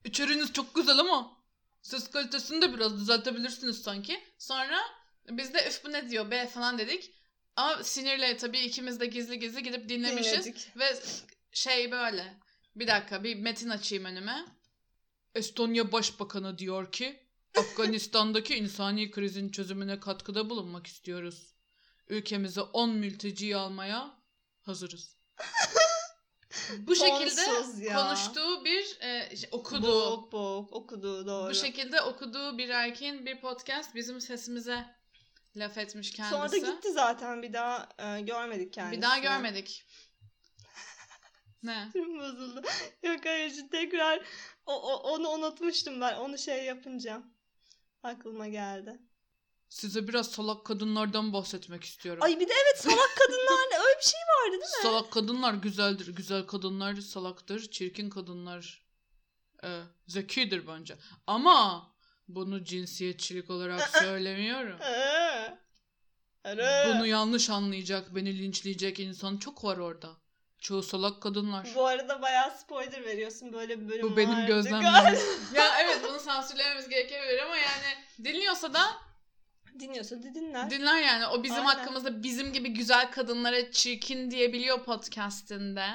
İçeriğiniz 0.04 0.52
çok 0.52 0.74
güzel 0.74 0.98
ama 0.98 1.36
ses 1.82 2.10
kalitesini 2.10 2.62
de 2.62 2.74
biraz 2.74 3.00
düzeltebilirsiniz 3.00 3.82
sanki. 3.82 4.20
Sonra 4.38 4.78
biz 5.30 5.54
de 5.54 5.68
üf 5.68 5.84
bu 5.84 5.92
ne 5.92 6.10
diyor 6.10 6.30
be 6.30 6.46
falan 6.46 6.78
dedik. 6.78 7.14
Ama 7.56 7.84
sinirle 7.84 8.36
tabii 8.36 8.60
ikimiz 8.60 9.00
de 9.00 9.06
gizli 9.06 9.38
gizli 9.38 9.62
gidip 9.62 9.88
dinlemişiz. 9.88 10.44
Dinledik. 10.44 10.76
Ve 10.76 10.96
şey 11.52 11.92
böyle. 11.92 12.40
Bir 12.76 12.86
dakika 12.86 13.24
bir 13.24 13.36
metin 13.36 13.68
açayım 13.68 14.04
önüme. 14.04 14.44
Estonya 15.34 15.92
Başbakanı 15.92 16.58
diyor 16.58 16.92
ki 16.92 17.26
Afganistan'daki 17.56 18.54
insani 18.56 19.10
krizin 19.10 19.48
çözümüne 19.48 20.00
katkıda 20.00 20.50
bulunmak 20.50 20.86
istiyoruz. 20.86 21.54
Ülkemize 22.08 22.60
10 22.60 22.90
mülteci 22.90 23.56
almaya 23.56 24.18
hazırız. 24.62 25.16
Bu 26.78 26.96
şekilde 26.96 27.44
konuştuğu 27.94 28.64
bir 28.64 28.98
e, 29.00 29.36
şey, 29.36 29.48
okuduğu 29.52 29.82
Boğuk 29.82 30.32
boğuk 30.32 30.72
okudu 30.72 31.26
doğru. 31.26 31.50
bu 31.50 31.54
şekilde 31.54 32.00
okuduğu 32.00 32.58
bir 32.58 32.68
erkeğin 32.68 33.26
bir 33.26 33.40
podcast 33.40 33.94
bizim 33.94 34.20
sesimize 34.20 34.84
laf 35.56 35.78
etmiş 35.78 36.10
kendisi. 36.12 36.34
Sonra 36.34 36.52
da 36.52 36.56
gitti 36.56 36.92
zaten 36.92 37.42
bir 37.42 37.52
daha 37.52 37.88
e, 37.98 38.20
görmedik 38.20 38.72
kendisini. 38.72 38.96
Bir 38.98 39.02
daha 39.02 39.18
görmedik. 39.18 39.86
ne? 41.62 41.88
Sinirim 41.92 42.18
bozuldu. 42.18 42.62
Yok 43.02 43.24
hayır 43.24 43.54
tekrar 43.70 44.20
o, 44.66 44.72
o- 44.72 45.12
onu 45.12 45.28
unutmuştum 45.28 46.00
ben. 46.00 46.16
Onu 46.16 46.38
şey 46.38 46.64
yapınca 46.64 47.22
aklıma 48.02 48.48
geldi. 48.48 48.98
Size 49.70 50.08
biraz 50.08 50.30
salak 50.30 50.66
kadınlardan 50.66 51.32
bahsetmek 51.32 51.84
istiyorum. 51.84 52.22
Ay 52.22 52.40
bir 52.40 52.48
de 52.48 52.52
evet 52.52 52.82
salak 52.82 53.16
kadınlar 53.16 53.80
öyle 53.86 53.98
bir 53.98 54.04
şey 54.04 54.20
vardı 54.20 54.52
değil 54.52 54.60
mi? 54.60 54.82
Salak 54.82 55.12
kadınlar 55.12 55.54
güzeldir. 55.54 56.06
Güzel 56.06 56.46
kadınlar 56.46 56.94
salaktır. 56.94 57.70
Çirkin 57.70 58.10
kadınlar 58.10 58.86
e, 59.64 59.80
zekidir 60.06 60.66
bence. 60.66 60.96
Ama 61.26 61.90
bunu 62.28 62.64
cinsiyetçilik 62.64 63.50
olarak 63.50 63.88
söylemiyorum. 63.98 64.78
Bunu 66.88 67.06
yanlış 67.06 67.50
anlayacak, 67.50 68.14
beni 68.14 68.38
linçleyecek 68.38 69.00
insan 69.00 69.36
çok 69.36 69.64
var 69.64 69.76
orada. 69.76 70.08
Çoğu 70.60 70.82
salak 70.82 71.22
kadınlar. 71.22 71.68
Bu 71.74 71.86
arada 71.86 72.22
bayağı 72.22 72.58
spoiler 72.58 73.04
veriyorsun 73.04 73.52
böyle 73.52 73.80
bir 73.80 73.88
bölüm 73.88 74.10
Bu 74.10 74.16
benim 74.16 74.46
gözlemlerim. 74.46 75.20
ya 75.54 75.80
evet 75.80 76.00
bunu 76.08 76.20
sansürlememiz 76.20 76.88
gerekebilir 76.88 77.38
ama 77.38 77.56
yani 77.56 78.24
dinliyorsa 78.24 78.74
da 78.74 79.09
Dinliyorsa 79.80 80.22
da 80.22 80.34
dinler. 80.34 80.70
dinler 80.70 81.02
yani. 81.02 81.26
O 81.26 81.42
bizim 81.42 81.66
Aynen. 81.66 81.78
hakkımızda 81.78 82.22
bizim 82.22 82.52
gibi 82.52 82.68
güzel 82.68 83.10
kadınlara 83.12 83.72
çirkin 83.72 84.30
diyebiliyor 84.30 84.84
podcastinde. 84.84 85.86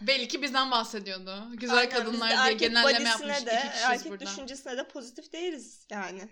Belli 0.00 0.28
ki 0.28 0.42
bizden 0.42 0.70
bahsediyordu. 0.70 1.44
Güzel 1.54 1.78
Aynen, 1.78 1.90
kadınlar 1.90 2.28
diye 2.28 2.38
erkek 2.38 2.60
genelleme 2.60 3.08
yapmış. 3.08 3.46
de, 3.46 3.50
erkek 3.82 4.12
burada. 4.12 4.26
düşüncesine 4.26 4.76
de 4.76 4.88
pozitif 4.88 5.32
değiliz 5.32 5.86
yani. 5.90 6.28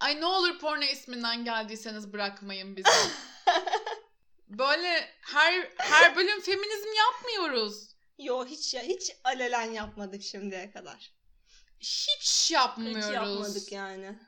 Ay 0.00 0.20
ne 0.20 0.26
olur 0.26 0.58
porno 0.58 0.84
isminden 0.84 1.44
geldiyseniz 1.44 2.12
bırakmayın 2.12 2.76
bizi. 2.76 2.88
Böyle 4.48 5.10
her 5.20 5.70
her 5.78 6.16
bölüm 6.16 6.40
feminizm 6.40 6.88
yapmıyoruz. 6.98 7.94
Yo 8.18 8.46
hiç 8.46 8.74
ya 8.74 8.82
hiç 8.82 9.12
alelen 9.24 9.70
yapmadık 9.70 10.22
şimdiye 10.22 10.70
kadar. 10.70 11.12
Hiç 11.80 12.50
yapmıyoruz. 12.50 13.06
Hiç 13.06 13.14
yapmadık 13.14 13.72
yani. 13.72 14.18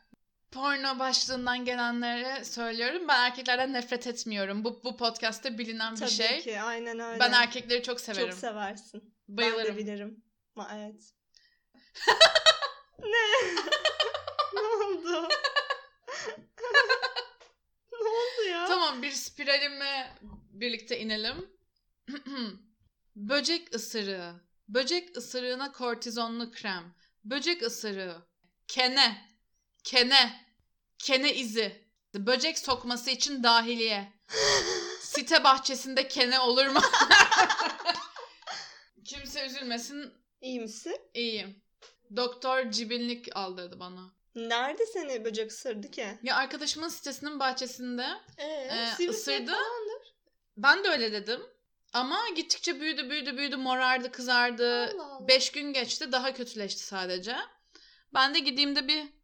Porno 0.52 0.98
başlığından 0.98 1.64
gelenlere 1.64 2.44
söylüyorum. 2.44 3.08
Ben 3.08 3.24
erkeklerden 3.24 3.72
nefret 3.72 4.06
etmiyorum. 4.06 4.64
Bu 4.64 4.80
bu 4.84 4.96
podcast'te 4.96 5.58
bilinen 5.58 5.94
bir 5.94 6.00
Tabii 6.00 6.10
şey. 6.10 6.40
ki 6.40 6.60
aynen 6.60 6.98
öyle. 7.00 7.20
Ben 7.20 7.32
erkekleri 7.32 7.82
çok 7.82 8.00
severim. 8.00 8.30
Çok 8.30 8.38
seversin. 8.38 9.14
Ben 9.28 9.36
de 9.36 9.42
Bayılırım. 9.42 9.76
bilirim. 9.76 10.24
Ma 10.54 10.70
evet. 10.74 11.02
ne? 13.02 13.26
ne 14.54 14.60
oldu? 14.60 15.28
ne 17.92 18.08
oldu 18.08 18.48
ya? 18.50 18.66
Tamam 18.66 19.02
bir 19.02 19.10
spiralime 19.10 20.14
birlikte 20.50 20.98
inelim. 21.00 21.50
Böcek 23.16 23.74
ısırığı. 23.74 24.34
Böcek 24.68 25.16
ısırığına 25.16 25.72
kortizonlu 25.72 26.50
krem. 26.52 26.94
Böcek 27.24 27.62
ısırığı. 27.62 28.22
Kene. 28.68 29.35
Kene. 29.86 30.46
Kene 30.98 31.34
izi. 31.34 31.86
Böcek 32.14 32.58
sokması 32.58 33.10
için 33.10 33.42
dahiliye. 33.42 34.12
Site 35.00 35.44
bahçesinde 35.44 36.08
kene 36.08 36.40
olur 36.40 36.66
mu? 36.66 36.80
Kimse 39.04 39.46
üzülmesin. 39.46 40.12
İyi 40.40 40.60
misin? 40.60 40.96
İyiyim. 41.14 41.62
Doktor 42.16 42.70
cibinlik 42.70 43.36
aldırdı 43.36 43.80
bana. 43.80 44.10
Nerede 44.34 44.86
seni 44.86 45.24
böcek 45.24 45.50
ısırdı 45.50 45.90
ki? 45.90 46.18
Ya 46.22 46.36
arkadaşımın 46.36 46.88
sitesinin 46.88 47.40
bahçesinde 47.40 48.06
Ee, 48.38 48.68
sivrisinek 48.96 49.40
ısırdı. 49.40 49.52
falandır. 49.52 50.14
Ben 50.56 50.84
de 50.84 50.88
öyle 50.88 51.12
dedim. 51.12 51.40
Ama 51.92 52.28
gittikçe 52.36 52.80
büyüdü 52.80 53.10
büyüdü 53.10 53.36
büyüdü 53.36 53.56
morardı 53.56 54.12
kızardı. 54.12 54.84
Allah 54.94 55.04
Allah. 55.04 55.28
Beş 55.28 55.52
gün 55.52 55.72
geçti 55.72 56.12
daha 56.12 56.34
kötüleşti 56.34 56.82
sadece. 56.82 57.36
Ben 58.14 58.34
de 58.34 58.38
gideyim 58.38 58.76
de 58.76 58.88
bir 58.88 59.15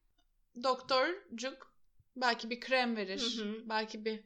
doktorcuk 0.63 1.75
belki 2.17 2.51
bir 2.51 2.61
krem 2.61 2.97
verir. 2.97 3.37
Hı 3.37 3.43
hı. 3.45 3.69
Belki 3.69 4.05
bir 4.05 4.25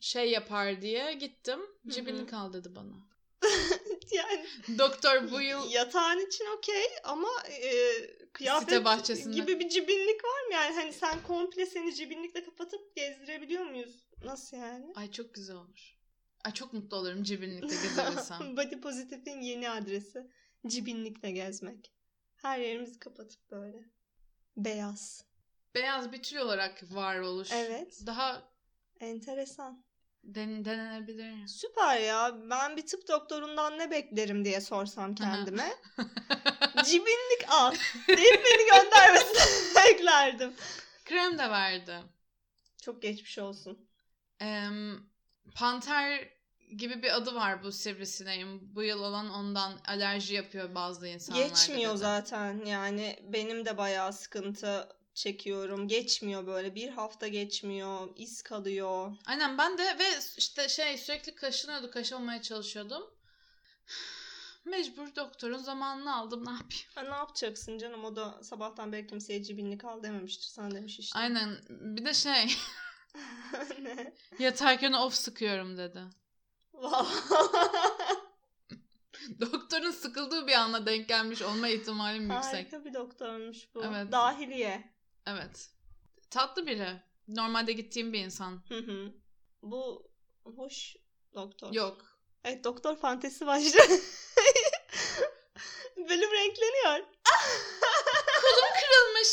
şey 0.00 0.30
yapar 0.30 0.82
diye 0.82 1.14
gittim. 1.14 1.60
Cibinlik 1.86 2.32
al 2.32 2.52
dedi 2.52 2.74
bana. 2.74 2.94
yani 4.12 4.46
Doktor 4.78 5.30
bu 5.30 5.40
yıl 5.40 5.70
yatağın 5.70 6.26
için 6.26 6.46
okey 6.58 6.84
ama 7.04 7.28
e, 7.50 7.70
kıyafet 8.32 9.24
gibi 9.32 9.60
bir 9.60 9.68
cibinlik 9.68 10.24
var 10.24 10.46
mı? 10.46 10.52
Yani 10.52 10.74
hani 10.74 10.92
sen 10.92 11.22
komple 11.22 11.66
seni 11.66 11.94
cibinlikle 11.94 12.44
kapatıp 12.44 12.96
gezdirebiliyor 12.96 13.64
muyuz? 13.64 14.06
Nasıl 14.24 14.56
yani? 14.56 14.92
ay 14.94 15.10
çok 15.10 15.34
güzel 15.34 15.56
olur. 15.56 15.94
Ay 16.44 16.52
çok 16.54 16.72
mutlu 16.72 16.96
olurum 16.96 17.22
cibinlikle 17.22 17.66
gezebilsem. 17.66 18.56
Body 18.56 18.80
Positive'in 18.80 19.40
yeni 19.40 19.70
adresi. 19.70 20.30
Cibinlikle 20.66 21.30
gezmek. 21.30 21.92
Her 22.36 22.58
yerimizi 22.58 22.98
kapatıp 22.98 23.50
böyle. 23.50 23.84
Beyaz. 24.56 25.24
Beyaz 25.74 26.12
bir 26.12 26.22
tür 26.22 26.36
olarak 26.36 26.82
varoluş. 26.90 27.52
Evet. 27.52 28.00
Daha 28.06 28.42
Enteresan. 29.00 29.84
den 30.24 30.64
denenebilir. 30.64 31.46
Süper 31.46 32.00
ya. 32.00 32.36
Ben 32.50 32.76
bir 32.76 32.86
tıp 32.86 33.08
doktorundan 33.08 33.78
ne 33.78 33.90
beklerim 33.90 34.44
diye 34.44 34.60
sorsam 34.60 35.14
kendime. 35.14 35.74
Cibinlik 36.84 37.44
al. 37.48 37.74
Deyip 38.08 38.44
beni 38.44 38.82
göndermesini 38.82 39.74
beklerdim. 39.84 40.52
Krem 41.04 41.38
de 41.38 41.50
verdi. 41.50 41.96
Çok 42.82 43.02
geçmiş 43.02 43.38
olsun. 43.38 43.88
Em, 44.40 45.00
Panter 45.54 46.28
gibi 46.76 47.02
bir 47.02 47.16
adı 47.16 47.34
var 47.34 47.62
bu 47.62 47.72
sivrisineğin. 47.72 48.74
Bu 48.74 48.82
yıl 48.82 49.02
olan 49.02 49.30
ondan 49.30 49.72
alerji 49.88 50.34
yapıyor 50.34 50.74
bazı 50.74 51.06
insanlarda. 51.08 51.48
Geçmiyor 51.48 51.90
dedi. 51.90 51.98
zaten. 51.98 52.64
Yani 52.64 53.18
benim 53.22 53.64
de 53.64 53.78
bayağı 53.78 54.12
sıkıntı 54.12 54.88
çekiyorum. 55.14 55.88
Geçmiyor 55.88 56.46
böyle. 56.46 56.74
Bir 56.74 56.88
hafta 56.88 57.28
geçmiyor. 57.28 58.08
iz 58.16 58.42
kalıyor. 58.42 59.12
Aynen 59.26 59.58
ben 59.58 59.78
de 59.78 59.98
ve 59.98 60.08
işte 60.36 60.68
şey 60.68 60.98
sürekli 60.98 61.34
kaşınıyordu. 61.34 61.90
Kaşınmaya 61.90 62.42
çalışıyordum. 62.42 63.02
Mecbur 64.64 65.16
doktorun 65.16 65.58
zamanını 65.58 66.16
aldım 66.16 66.46
ne 66.46 66.50
yapayım. 66.50 66.84
Ha, 66.94 67.02
ne 67.02 67.16
yapacaksın 67.16 67.78
canım? 67.78 68.04
O 68.04 68.16
da 68.16 68.42
sabahtan 68.42 68.92
beri 68.92 69.06
kimseye 69.06 69.42
cibinlik 69.42 69.84
al 69.84 70.02
dememiştir. 70.02 70.46
Sana 70.46 70.70
demiş 70.70 70.98
işte. 70.98 71.18
Aynen 71.18 71.58
bir 71.68 72.04
de 72.04 72.14
şey 72.14 72.32
ne? 73.82 74.14
yatarken 74.38 74.92
of 74.92 75.14
sıkıyorum 75.14 75.76
dedi. 75.76 76.00
Doktorun 79.40 79.90
sıkıldığı 79.90 80.46
bir 80.46 80.52
anda 80.52 80.86
denk 80.86 81.08
gelmiş 81.08 81.42
olma 81.42 81.68
ihtimalim 81.68 82.30
yüksek. 82.30 82.54
Harika 82.54 82.84
bir 82.84 82.94
doktormuş 82.94 83.74
bu. 83.74 83.84
Evet. 83.84 84.12
Dahiliye. 84.12 84.93
Evet. 85.26 85.68
Tatlı 86.30 86.66
biri. 86.66 86.88
Normalde 87.28 87.72
gittiğim 87.72 88.12
bir 88.12 88.18
insan. 88.24 88.62
Hı 88.68 88.78
hı. 88.78 89.12
Bu 89.62 90.10
hoş 90.44 90.96
doktor. 91.34 91.72
Yok. 91.72 92.18
Evet 92.44 92.64
doktor 92.64 92.96
fantezi 92.96 93.46
başlıyor. 93.46 93.88
Bölüm 95.96 96.32
renkleniyor. 96.32 97.00
Kırılmış. 98.80 99.28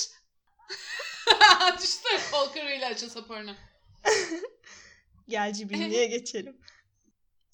Düşünsene 1.78 2.20
kol 2.32 2.54
kırığıyla 2.54 2.90
açılsa 2.90 3.26
porno. 3.28 3.52
Gel 5.28 5.54
cibinliğe 5.54 6.06
geçelim. 6.08 6.58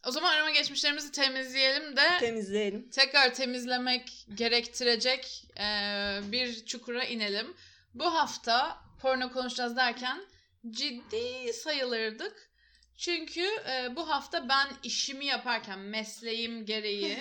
O 0.07 0.11
zaman 0.11 0.33
arama 0.33 0.51
geçmişlerimizi 0.51 1.11
temizleyelim 1.11 1.95
de 1.97 2.17
Temizleyelim. 2.19 2.89
tekrar 2.89 3.33
temizlemek 3.33 4.25
gerektirecek 4.35 5.45
eee, 5.59 6.21
bir 6.23 6.65
çukura 6.65 7.03
inelim. 7.03 7.55
Bu 7.99 8.13
hafta 8.13 8.81
porno 9.01 9.31
konuşacağız 9.31 9.75
derken 9.75 10.21
ciddi 10.69 11.53
sayılırdık. 11.53 12.49
Çünkü 12.97 13.41
eee, 13.41 13.93
bu 13.95 14.09
hafta 14.09 14.49
ben 14.49 14.67
işimi 14.83 15.25
yaparken 15.25 15.79
mesleğim 15.79 16.65
gereği 16.65 17.17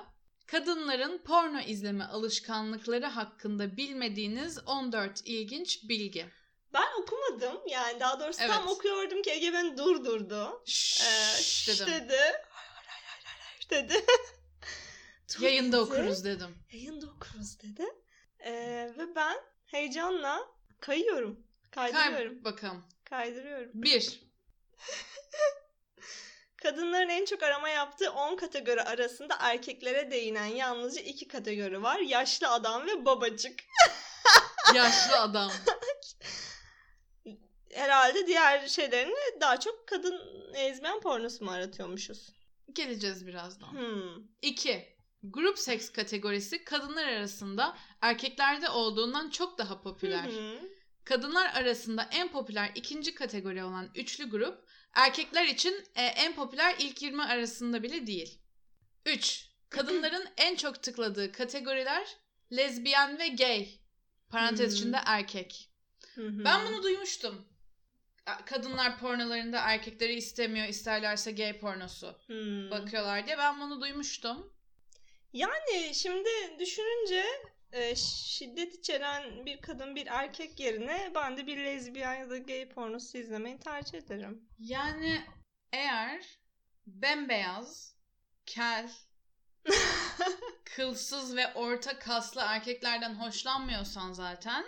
Kadınların 0.47 1.19
porno 1.19 1.61
izleme 1.61 2.05
alışkanlıkları 2.05 3.07
hakkında 3.07 3.77
bilmediğiniz 3.77 4.59
14 4.67 5.23
ilginç 5.25 5.89
bilgi. 5.89 6.27
Ben 6.73 6.87
okumadım. 7.03 7.61
Yani 7.69 8.01
daha 8.01 8.21
doğrusu 8.21 8.39
tam 8.39 8.51
Evet. 8.51 8.71
okuyordum 8.71 9.23
ki 9.23 9.31
Ege 9.31 9.53
beni 9.53 9.77
durdurdu. 9.79 10.63
Şşş 10.67 11.69
Ee, 11.69 11.73
dedim. 11.73 11.87
dedi. 11.87 12.17
Hayır 12.49 12.87
hayır 12.87 13.05
hayır 13.05 13.25
hayır 13.71 13.89
dedi. 13.89 14.05
Yayında 15.41 15.81
okuruz 15.81 16.25
dedim. 16.25 16.59
Yayında 16.73 17.07
okuruz 17.07 17.61
dedi. 17.63 17.87
Ee, 18.39 18.53
ve 18.99 19.15
ben 19.15 19.37
heyecanla 19.67 20.49
kayıyorum. 20.81 21.47
Kaydırıyorum. 21.71 22.43
Kay 22.43 22.45
bakalım. 22.45 22.85
Kaydırıyorum. 23.05 23.71
Bir. 23.75 24.21
Kadınların 26.63 27.09
en 27.09 27.25
çok 27.25 27.43
arama 27.43 27.69
yaptığı 27.69 28.13
10 28.13 28.37
kategori 28.37 28.83
arasında 28.83 29.37
erkeklere 29.41 30.11
değinen 30.11 30.47
yalnızca 30.47 31.01
2 31.01 31.29
kategori 31.29 31.83
var. 31.83 31.99
Yaşlı 31.99 32.49
adam 32.49 32.87
ve 32.87 33.05
babacık. 33.05 33.61
Yaşlı 34.75 35.21
adam. 35.21 35.51
Herhalde 37.73 38.27
diğer 38.27 38.69
şeylerini 38.69 39.41
daha 39.41 39.61
çok 39.61 39.89
kadın 39.89 40.21
ezmeyen 40.55 41.01
pornosu 41.01 41.45
mu 41.45 41.51
aratıyormuşuz? 41.51 42.29
Geleceğiz 42.73 43.27
birazdan. 43.27 43.73
Hmm. 43.73 44.25
2. 44.43 44.97
Grup 45.23 45.59
seks 45.59 45.93
kategorisi 45.93 46.65
kadınlar 46.65 47.09
arasında 47.09 47.77
erkeklerde 48.01 48.69
olduğundan 48.69 49.31
çok 49.31 49.59
daha 49.59 49.81
popüler. 49.81 50.25
Hı 50.25 50.31
hı. 50.31 50.71
Kadınlar 51.05 51.55
arasında 51.55 52.09
en 52.13 52.29
popüler 52.29 52.73
ikinci 52.75 53.15
kategori 53.15 53.65
olan 53.65 53.91
üçlü 53.95 54.31
grup 54.31 54.65
erkekler 54.95 55.47
için 55.47 55.85
e, 55.95 56.03
en 56.03 56.35
popüler 56.35 56.75
ilk 56.79 57.03
20 57.03 57.23
arasında 57.25 57.83
bile 57.83 58.07
değil. 58.07 58.39
3. 59.07 59.47
Kadınların 59.69 60.29
en 60.37 60.57
çok 60.57 60.83
tıkladığı 60.83 61.33
kategoriler 61.33 62.17
lezbiyen 62.53 63.19
ve 63.19 63.29
gay. 63.29 63.69
Parantez 64.29 64.75
içinde 64.75 64.99
erkek. 65.07 65.71
Ben 66.17 66.67
bunu 66.67 66.83
duymuştum. 66.83 67.47
Kadınlar 68.47 68.99
pornolarında 68.99 69.59
erkekleri 69.59 70.15
istemiyor, 70.15 70.69
isterlerse 70.69 71.33
gay 71.33 71.59
pornosu 71.59 72.19
bakıyorlar 72.71 73.27
diye 73.27 73.39
ben 73.39 73.61
bunu 73.61 73.81
duymuştum. 73.81 74.53
Yani 75.33 75.95
şimdi 75.95 76.29
düşününce 76.59 77.25
e, 77.73 77.97
şiddet 77.97 78.75
içeren 78.75 79.47
bir 79.47 79.61
kadın 79.61 79.97
bir 79.97 80.07
erkek 80.07 80.61
yerine 80.61 81.13
ben 81.15 81.37
de 81.37 81.47
bir 81.47 81.65
lezbiyen 81.65 82.15
ya 82.15 82.31
da 82.31 82.39
gay 82.39 82.69
pornosu 82.69 83.19
izlemeyi 83.19 83.59
tercih 83.59 83.99
ederim. 83.99 84.49
Yani 84.59 85.25
eğer 85.73 86.39
bembeyaz, 86.87 87.97
kel, 88.47 88.91
kılsız 90.65 91.37
ve 91.37 91.55
orta 91.55 91.99
kaslı 91.99 92.41
erkeklerden 92.45 93.15
hoşlanmıyorsan 93.15 94.13
zaten 94.13 94.65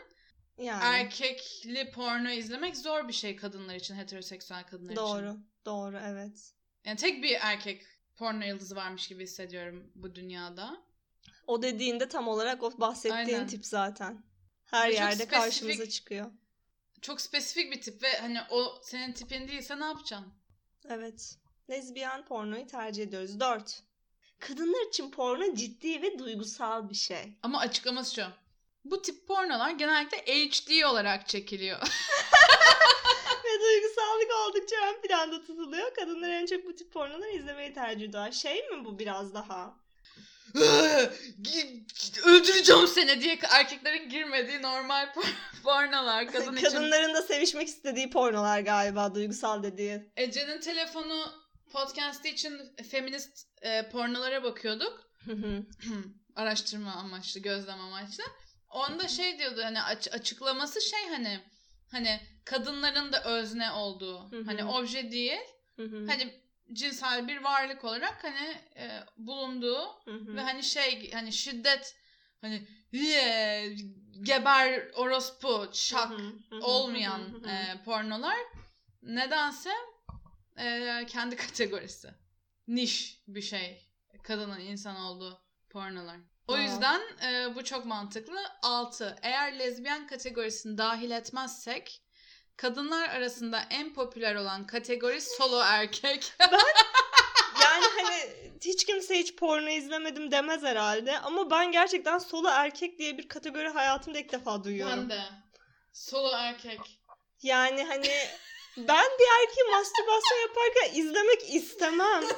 yani 0.59 0.83
erkekli 0.85 1.91
porno 1.91 2.31
izlemek 2.31 2.77
zor 2.77 3.09
bir 3.09 3.13
şey 3.13 3.37
kadınlar 3.37 3.75
için, 3.75 3.97
heteroseksüel 3.97 4.67
kadınlar 4.67 4.93
için. 4.93 5.03
doğru. 5.03 5.37
Doğru 5.67 5.99
evet. 6.05 6.53
Yani 6.85 6.97
tek 6.97 7.23
bir 7.23 7.37
erkek 7.41 7.87
porno 8.17 8.45
yıldızı 8.45 8.77
varmış 8.77 9.09
gibi 9.09 9.23
hissediyorum 9.23 9.91
bu 9.95 10.15
dünyada. 10.15 10.83
O 11.47 11.63
dediğinde 11.63 12.09
tam 12.09 12.29
olarak 12.29 12.63
o 12.63 12.81
bahsettiğin 12.81 13.37
Aynen. 13.37 13.47
tip 13.47 13.67
zaten. 13.67 14.25
Her 14.65 14.91
çok 14.91 14.95
yerde 15.01 15.23
spesifik- 15.23 15.31
karşımıza 15.31 15.89
çıkıyor. 15.89 16.31
Çok 17.01 17.21
spesifik 17.21 17.73
bir 17.73 17.81
tip 17.81 18.03
ve 18.03 18.19
hani 18.19 18.39
o 18.51 18.81
senin 18.83 19.13
tipin 19.13 19.49
değilse 19.49 19.81
ne 19.81 19.85
yapacaksın? 19.85 20.33
Evet. 20.89 21.35
Lezbiyen 21.71 22.25
pornoyu 22.25 22.67
tercih 22.67 23.03
ediyoruz. 23.03 23.41
4. 23.41 23.83
Kadınlar 24.39 24.89
için 24.89 25.11
porno 25.11 25.55
ciddi 25.55 26.03
ve 26.03 26.19
duygusal 26.19 26.91
bir 26.91 26.95
şey. 26.95 27.39
Ama 27.43 27.59
açıklaması 27.59 28.15
şu. 28.15 28.25
Bu 28.85 29.03
tip 29.03 29.29
pornolar 29.29 29.71
genellikle 29.71 30.19
HD 30.19 30.85
olarak 30.85 31.29
çekiliyor. 31.29 31.79
ve 33.45 33.61
duygusallık 33.61 34.31
oldukça 34.47 34.77
ön 34.77 35.03
planda 35.03 35.41
tutuluyor. 35.41 35.95
Kadınlar 35.95 36.29
en 36.29 36.47
çok 36.47 36.65
bu 36.67 36.75
tip 36.75 36.93
pornoları 36.93 37.31
izlemeyi 37.31 37.73
tercih 37.73 38.09
ediyor. 38.09 38.33
Şey 38.33 38.69
mi 38.69 38.85
bu 38.85 38.99
biraz 38.99 39.35
daha? 39.35 39.82
Öldüreceğim 42.25 42.87
seni 42.89 43.21
diye 43.21 43.39
erkeklerin 43.51 44.09
girmediği 44.09 44.63
normal 44.63 45.07
por- 45.07 45.33
pornolar 45.63 46.27
kadın 46.33 46.57
için. 46.57 46.65
Kadınların 46.67 47.15
da 47.15 47.23
sevişmek 47.23 47.69
istediği 47.69 48.11
pornolar 48.11 48.61
galiba 48.61 49.15
duygusal 49.15 49.63
dediği. 49.63 50.13
Ece'nin 50.17 50.61
telefonu 50.61 51.33
podcast'i 51.73 52.29
için 52.29 52.61
feminist 52.91 53.47
e, 53.63 53.89
pornolara 53.89 54.43
bakıyorduk. 54.43 55.11
Araştırma 56.37 56.93
amaçlı, 56.93 57.41
gözlem 57.41 57.81
amaçlı. 57.81 58.25
Onda 58.71 59.09
şey 59.09 59.39
diyordu 59.39 59.61
hani 59.65 59.83
aç- 59.83 60.13
açıklaması 60.13 60.81
şey 60.81 61.09
hani 61.11 61.41
hani 61.91 62.21
kadınların 62.45 63.13
da 63.13 63.25
özne 63.25 63.71
olduğu. 63.71 64.31
Hani 64.47 64.65
obje 64.65 65.11
değil. 65.13 65.41
Hani 66.09 66.35
cinsel 66.73 67.29
bir 67.29 67.37
varlık 67.43 67.85
olarak 67.85 68.25
hani 68.25 68.61
e, 68.77 69.01
bulunduğu 69.17 69.87
Hı 70.05 70.11
hı. 70.11 70.37
ve 70.37 70.41
hani 70.41 70.63
şey 70.63 71.11
hani 71.13 71.33
şiddet 71.33 71.97
hani 72.41 72.67
"Ye, 72.93 73.77
geber 74.21 74.91
orospu 74.95 75.71
şak 75.73 76.11
Hı 76.11 76.15
hı, 76.15 76.33
hı 76.51 76.57
hı, 76.57 76.61
olmayan 76.65 77.45
e, 77.45 77.83
pornolar 77.85 78.37
nedense 79.03 79.71
e, 80.59 81.07
kendi 81.09 81.37
kategorisi. 81.47 82.09
Niş 82.69 83.23
bir 83.29 83.43
şey. 83.43 83.89
Kadının 84.23 84.61
insan 84.61 84.97
olduğu 84.97 85.41
pornolar. 85.71 86.17
O 86.49 86.55
Aa. 86.55 86.61
yüzden 86.61 87.01
e, 87.25 87.55
bu 87.55 87.65
çok 87.65 87.87
mantıklı. 87.87 88.39
6. 88.63 89.17
Eğer 89.23 89.59
lezbiyen 89.59 90.07
kategorisini 90.07 90.79
dahil 90.79 91.11
etmezsek 91.11 92.02
kadınlar 92.57 93.09
arasında 93.09 93.65
en 93.71 93.95
popüler 93.95 94.35
olan 94.35 94.67
kategori 94.67 95.21
solo 95.21 95.61
erkek. 95.61 96.33
Yani 97.63 97.85
hani 97.97 98.33
hiç 98.61 98.85
kimse 98.85 99.19
hiç 99.19 99.37
porno 99.37 99.69
izlemedim 99.69 100.31
demez 100.31 100.63
herhalde. 100.63 101.19
Ama 101.19 101.51
ben 101.51 101.73
gerçekten 101.73 102.19
solo 102.19 102.49
erkek 102.49 102.99
diye 102.99 103.19
bir 103.19 103.29
kategori 103.29 103.69
hayatımda 103.69 104.19
ilk 104.19 104.33
defa 104.33 104.65
duyuyorum. 104.65 104.99
ben 104.99 105.11
de. 105.11 105.23
Solo 105.93 106.33
erkek. 106.37 106.81
Yani 107.43 107.85
hani 107.85 108.11
ben 108.77 109.07
bir 109.19 109.27
erkeği 109.41 109.71
mastürbasyon 109.71 110.39
yaparken 110.39 111.01
izlemek 111.01 111.55
istemem. 111.55 112.23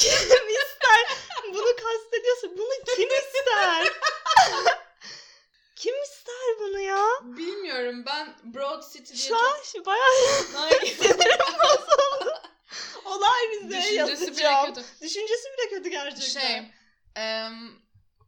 kim 0.00 0.48
ister? 0.48 1.16
Bunu 1.54 1.76
kastediyorsa 1.76 2.48
bunu 2.58 2.96
kim 2.96 3.08
ister? 3.08 3.92
kim 5.80 5.94
ister 6.02 6.58
bunu 6.60 6.78
ya? 6.80 7.06
Bilmiyorum 7.22 8.04
ben 8.06 8.34
Broad 8.44 8.92
City 8.92 9.14
diye 9.14 9.28
Şu 9.28 9.36
an 9.36 9.62
şu 9.64 9.86
bayağı 9.86 10.10
bozuldu. 11.64 12.34
Olay 13.04 13.40
bize 13.52 13.68
Düşüncesi 13.78 14.20
bile 14.20 14.42
yazacağım. 14.42 14.66
kötü. 14.74 14.86
Düşüncesi 15.00 15.44
bile 15.58 15.70
kötü 15.70 15.90
gerçekten. 15.90 16.40
Şey, 16.40 16.70
em, 17.16 17.72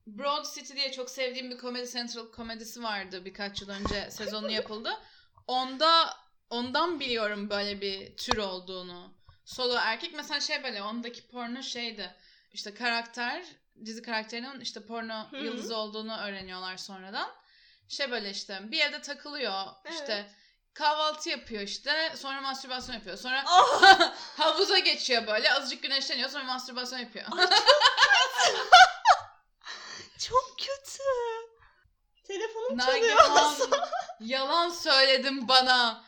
Broad 0.07 0.55
City 0.55 0.75
diye 0.75 0.93
çok 0.93 1.11
sevdiğim 1.11 1.51
bir 1.51 1.59
Comedy 1.59 1.87
Central 1.93 2.31
komedisi 2.31 2.83
vardı 2.83 3.25
birkaç 3.25 3.61
yıl 3.63 3.69
önce 3.69 4.11
sezonu 4.11 4.51
yapıldı. 4.51 4.99
Onda 5.47 6.17
ondan 6.51 7.01
biliyorum 7.01 7.51
böyle 7.51 7.81
bir 7.81 8.17
tür 8.17 8.37
olduğunu. 8.37 9.15
Solo 9.45 9.77
erkek 9.81 10.15
mesela 10.15 10.41
şey 10.41 10.63
böyle 10.63 10.83
ondaki 10.83 11.29
porno 11.29 11.63
şeydi. 11.63 12.15
İşte 12.53 12.75
karakter 12.75 13.45
dizi 13.85 14.03
karakterinin 14.03 14.61
işte 14.61 14.87
porno 14.87 15.31
Hı 15.31 15.37
hı. 15.37 15.45
yıldızı 15.45 15.77
olduğunu 15.77 16.19
öğreniyorlar 16.19 16.77
sonradan. 16.77 17.31
Şey 17.93 18.11
böyle 18.11 18.31
işte 18.31 18.61
bir 18.65 18.81
evde 18.81 19.01
takılıyor 19.03 19.65
işte 19.91 20.13
Evet. 20.13 20.31
kahvaltı 20.75 21.31
yapıyor 21.31 21.63
işte 21.63 22.13
sonra 22.17 22.41
mastürbasyon 22.41 22.95
yapıyor. 22.95 23.17
Sonra 23.17 23.45
Ah! 23.47 24.13
havuza 24.37 24.79
geçiyor 24.79 25.27
böyle 25.27 25.53
azıcık 25.53 25.83
güneşleniyor 25.83 26.31
sonra 26.31 26.45
mastürbasyon 26.45 26.99
yapıyor. 26.99 27.25
Çok 30.19 30.59
kötü. 30.59 31.03
Telefonum 32.25 32.79
çalıyor. 32.79 33.17
Yalan 34.21 34.69
söyledin 34.83 35.49
bana. 35.49 36.05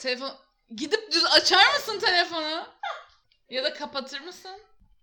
Telefon 0.00 0.36
gidip 0.76 1.12
düz 1.12 1.24
açar 1.24 1.74
mısın 1.74 1.98
telefonu? 1.98 2.66
Ya 3.50 3.64
da 3.64 3.74
kapatır 3.74 4.20
mısın? 4.20 4.60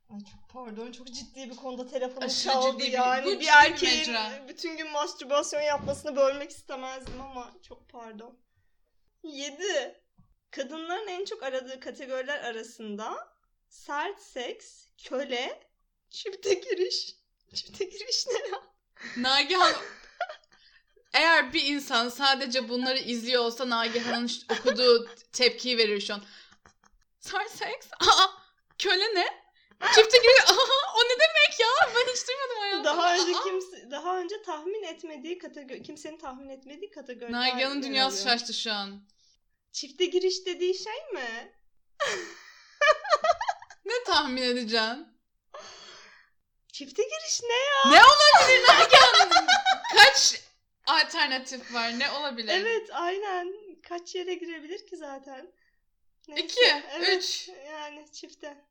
Ay 0.10 0.20
çok 0.20 0.50
pardon 0.54 0.92
çok 0.92 1.08
ciddi 1.08 1.50
bir 1.50 1.56
konuda 1.56 1.88
telefonum 1.88 2.24
Aşırı 2.28 2.54
çaldı 2.54 2.72
ciddi 2.78 2.88
bir- 2.88 2.92
yani. 2.92 3.26
bu 3.26 3.30
Bir, 3.30 3.32
ciddi 3.34 3.42
bir 3.44 3.48
erkeğin 3.48 3.98
mecra. 3.98 4.48
bütün 4.48 4.78
gün 4.78 4.92
mastürbasyon 4.92 5.62
yapmasını 5.62 6.16
bölmek 6.16 6.52
istemezdim 6.52 7.22
ama 7.22 7.54
çok 7.68 7.90
pardon. 7.90 8.40
7. 9.24 10.02
Kadınların 10.52 11.08
en 11.08 11.26
çok 11.26 11.44
aradığı 11.44 11.80
kategoriler 11.80 12.40
arasında 12.44 13.36
sert 13.70 14.22
seks, 14.22 14.88
köle, 15.04 15.70
çifte 16.10 16.54
giriş. 16.54 17.16
Çifte 17.56 17.86
giriş 17.86 18.28
ne 18.28 18.48
ya? 18.50 18.62
Nagihan 19.18 19.74
eğer 21.14 21.54
bir 21.54 21.64
insan 21.66 22.10
sadece 22.10 22.70
bunları 22.70 22.98
izliyor 23.00 23.44
olsa 23.44 23.70
Nagihan'ın 23.70 24.28
ş- 24.28 24.42
okuduğu 24.60 25.08
tepkiyi 25.34 25.78
verir 25.78 26.02
şu 26.02 26.14
an. 26.14 26.24
Sar 27.20 27.46
seks? 27.46 27.88
Aa, 27.94 28.28
köle 28.80 29.16
ne? 29.16 29.45
Çifte 29.96 30.18
giriyor. 30.18 30.40
Aa, 30.48 30.94
o 30.98 31.00
ne 31.04 31.10
demek 31.20 31.60
ya? 31.60 31.68
Ben 31.96 32.14
hiç 32.14 32.28
duymadım 32.28 32.58
hayatımda. 32.60 32.90
Daha 32.90 33.14
önce 33.16 33.34
kimse 33.44 33.92
daha 33.92 34.20
önce 34.20 34.42
tahmin 34.42 34.84
etmediği 34.84 35.38
kategori 35.38 35.84
kimsenin 35.84 36.18
tahmin 36.18 36.50
etmediği 36.50 36.92
kategoriler. 36.92 37.32
Nagihan'ın 37.32 37.84
dünyası 37.84 38.24
şaştı 38.24 38.54
şu 38.54 38.72
an. 38.72 39.02
Çifte 39.72 40.06
giriş 40.06 40.46
dediği 40.46 40.76
şey 40.78 41.06
mi? 41.14 41.54
Ne 43.86 44.04
tahmin 44.06 44.42
edeceksin? 44.42 45.08
Çifte 46.74 47.04
giriş 47.04 47.42
ne 47.44 47.56
ya? 47.56 47.92
Ne 47.92 48.02
olabilir 48.04 48.64
Nagihan? 48.68 49.48
Kaç 49.96 50.42
alternatif 50.86 51.74
var? 51.74 52.00
Ne 52.00 52.12
olabilir? 52.12 52.54
Evet 52.54 52.90
aynen. 52.92 53.48
Kaç 53.90 54.16
yere 54.16 54.34
girebilir 54.34 54.88
ki 54.88 54.98
zaten? 54.98 55.52
Neyse, 56.28 56.44
İki, 56.46 56.84
evet, 56.96 57.18
üç. 57.24 57.50
Yani 57.72 58.06
çifte. 58.12 58.66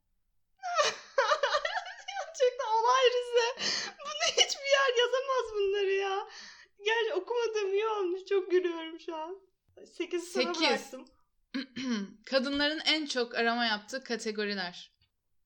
Gerçekten 2.08 2.66
olay 2.66 3.04
Rize. 3.14 3.72
Bunu 4.00 4.24
hiçbir 4.30 4.70
yer 4.70 4.98
yazamaz 4.98 5.52
bunları 5.54 5.90
ya. 5.90 6.28
Gerçi 6.84 7.14
okumadığım 7.14 7.74
iyi 7.74 7.86
olmuş. 7.86 8.20
Çok 8.28 8.50
gülüyorum 8.50 9.00
şu 9.00 9.16
an. 9.16 9.40
8 9.96 10.24
sana 10.32 10.44
Sekiz. 10.44 10.60
bıraktım. 10.60 11.04
Kadınların 12.26 12.80
en 12.86 13.06
çok 13.06 13.34
arama 13.34 13.66
yaptığı 13.66 14.04
kategoriler. 14.04 14.92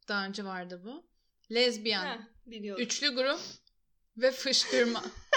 Daha 0.08 0.24
önce 0.26 0.44
vardı 0.44 0.82
bu. 0.84 1.08
Lezbiyen, 1.54 2.06
Heh, 2.06 2.18
biliyorum. 2.46 2.82
üçlü 2.82 3.14
grup 3.14 3.40
ve 4.16 4.30
fışkırma. 4.30 5.02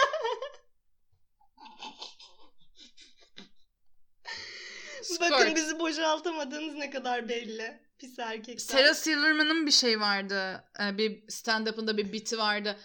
Bakın 5.19 5.55
bizi 5.55 5.79
boşaltamadığınız 5.79 6.75
ne 6.75 6.89
kadar 6.89 7.29
belli. 7.29 7.90
Pis 8.01 8.19
erkekler. 8.19 8.57
Sarah 8.57 8.93
Silverman'ın 8.93 9.65
bir 9.65 9.71
şey 9.71 9.99
vardı. 9.99 10.63
e, 10.83 10.97
Bir 10.97 11.27
stand-up'ında 11.27 11.97
bir 11.97 12.13
biti 12.13 12.37
vardı. 12.37 12.79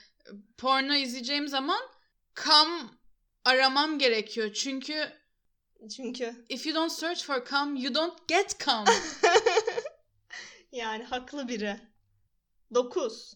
Porno 0.59 0.95
izleyeceğim 0.95 1.49
zaman 1.49 1.81
kam 2.35 2.99
aramam 3.45 3.99
gerekiyor. 3.99 4.53
Çünkü 4.53 5.13
Çünkü 5.97 6.45
if 6.49 6.67
you 6.67 6.75
don't 6.75 6.93
search 6.93 7.25
for 7.25 7.45
cum, 7.45 7.77
you 7.77 7.95
don't 7.95 8.29
get 8.29 8.61
cum. 8.65 8.85
yani 10.73 11.05
haklı 11.05 11.49
biri. 11.49 11.81
9. 12.75 13.35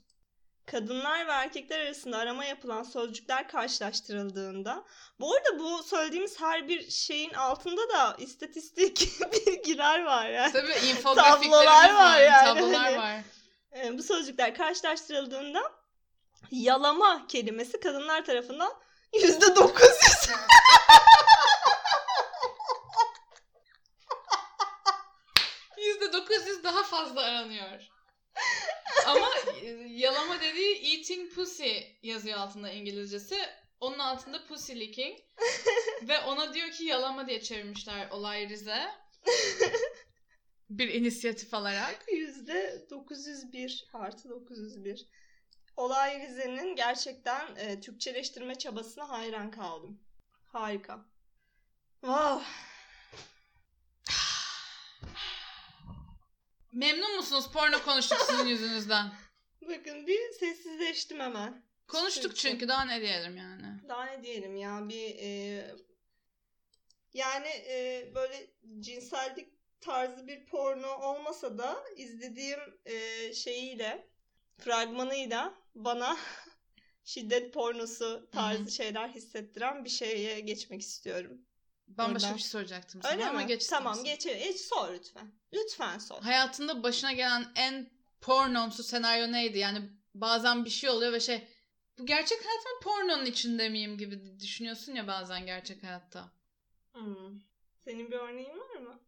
Kadınlar 0.67 1.27
ve 1.27 1.33
erkekler 1.33 1.81
arasında 1.81 2.19
arama 2.19 2.45
yapılan 2.45 2.83
sözcükler 2.83 3.49
karşılaştırıldığında 3.49 4.85
bu 5.21 5.35
arada 5.35 5.59
bu 5.59 5.83
söylediğimiz 5.83 6.41
her 6.41 6.69
bir 6.69 6.91
şeyin 6.91 7.35
altında 7.35 7.89
da 7.89 8.17
istatistik 8.19 9.09
bilgiler 9.47 10.05
var 10.05 10.29
yani. 10.29 10.53
Tabii 10.53 11.03
Tablolar 11.03 11.95
var 11.95 12.21
yani, 12.21 12.45
Tablolar 12.45 12.85
hani. 12.85 12.99
var. 12.99 13.21
Ee, 13.77 13.99
bu 13.99 14.03
sözcükler 14.03 14.55
karşılaştırıldığında 14.55 15.73
yalama 16.51 17.27
kelimesi 17.27 17.81
kadınlar 17.81 18.25
tarafından 18.25 18.73
%900 19.13 20.31
%900 25.77 26.63
daha 26.65 26.83
fazla 26.83 27.21
aranıyor. 27.21 27.81
Ama 29.07 29.29
e, 29.63 29.67
yalama 29.89 30.41
dediği 30.41 30.97
eating 30.97 31.35
pussy 31.35 31.79
yazıyor 32.03 32.39
altında 32.39 32.71
İngilizcesi. 32.71 33.37
Onun 33.81 33.99
altında 33.99 34.47
pussy 34.47 34.73
licking. 34.73 35.19
Ve 36.03 36.21
ona 36.21 36.55
diyor 36.55 36.71
ki 36.71 36.85
yalama 36.85 37.27
diye 37.27 37.41
çevirmişler 37.41 38.11
olay 38.11 38.49
Rize. 38.49 38.91
Bir 40.71 40.95
inisiyatif 40.95 41.55
alarak. 41.55 42.05
%901 42.09 43.85
artı 43.93 44.29
901. 44.29 45.07
Olay 45.77 46.21
Rize'nin 46.21 46.77
gerçekten 46.77 47.57
e, 47.57 47.81
Türkçeleştirme 47.81 48.55
çabasına 48.55 49.09
hayran 49.09 49.51
kaldım. 49.51 50.01
Harika. 50.47 51.05
Wow. 52.01 52.43
Memnun 56.81 57.17
musunuz? 57.17 57.51
Porno 57.53 57.83
konuştuk 57.85 58.19
sizin 58.21 58.47
yüzünüzden. 58.47 59.13
Bakın 59.63 60.07
bir 60.07 60.33
sessizleştim 60.33 61.21
hemen. 61.21 61.65
Konuştuk 61.89 62.37
çünkü 62.37 62.69
daha 62.69 62.85
ne 62.85 63.01
diyelim 63.01 63.37
yani. 63.37 63.89
Daha 63.89 64.05
ne 64.05 64.23
diyelim 64.23 64.57
ya 64.57 64.89
bir 64.89 65.17
e, 65.19 65.31
yani 67.15 67.49
e, 67.49 68.09
böyle 68.15 68.51
cinsellik 68.81 69.49
tarzı 69.81 70.27
bir 70.27 70.47
porno 70.47 70.99
olmasa 70.99 71.59
da 71.59 71.85
izlediğim 71.97 72.61
e, 72.85 73.35
şeyiyle 73.35 74.09
fragmanıyla 74.59 75.55
bana 75.75 76.17
şiddet 77.05 77.55
pornosu 77.55 78.29
tarzı 78.33 78.63
Hı 78.63 78.67
hı. 78.67 78.71
şeyler 78.71 79.09
hissettiren 79.09 79.85
bir 79.85 79.91
şeye 79.91 80.41
geçmek 80.41 80.81
istiyorum. 80.81 81.41
Bambaşka 81.99 82.27
Oradan. 82.27 82.37
bir 82.37 82.43
şey 82.43 82.51
soracaktım 82.51 83.03
sana 83.03 83.13
Öyle 83.13 83.27
ama 83.29 83.41
mi? 83.41 83.47
geç 83.47 83.67
tamam 83.67 84.05
geç. 84.05 84.25
Geç 84.25 84.61
sor 84.61 84.93
lütfen. 84.95 85.33
Lütfen 85.55 85.99
sor. 85.99 86.23
Hayatında 86.23 86.83
başına 86.83 87.13
gelen 87.13 87.53
en 87.55 87.91
pornomsu 88.21 88.83
senaryo 88.83 89.33
neydi? 89.33 89.59
Yani 89.59 89.91
bazen 90.15 90.65
bir 90.65 90.71
şey 90.71 90.91
oluyor 90.91 91.13
ve 91.13 91.21
şey 91.21 91.49
bu 91.99 92.07
gerçek 92.07 92.39
hayat 92.39 92.65
mı 92.65 92.81
pornonun 92.83 93.27
içinde 93.27 93.69
miyim 93.69 93.99
gibi 93.99 94.41
düşünüyorsun 94.41 94.95
ya 94.95 95.07
bazen 95.07 95.47
gerçek 95.47 95.83
hayatta. 95.83 96.33
Hmm. 96.93 97.41
Senin 97.85 98.11
bir 98.11 98.17
örneğin 98.17 98.59
var 98.59 98.77
mı? 98.81 99.01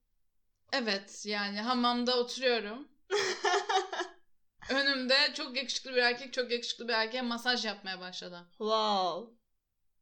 Evet 0.73 1.27
yani 1.27 1.61
hamamda 1.61 2.19
oturuyorum. 2.19 2.89
Önümde 4.71 5.17
çok 5.35 5.57
yakışıklı 5.57 5.91
bir 5.93 5.97
erkek 6.03 6.33
çok 6.33 6.51
yakışıklı 6.53 6.89
bir 6.89 6.93
erkeğe 6.93 7.23
masaj 7.23 7.65
yapmaya 7.65 8.01
başladı. 8.01 8.47
wow. 8.51 9.37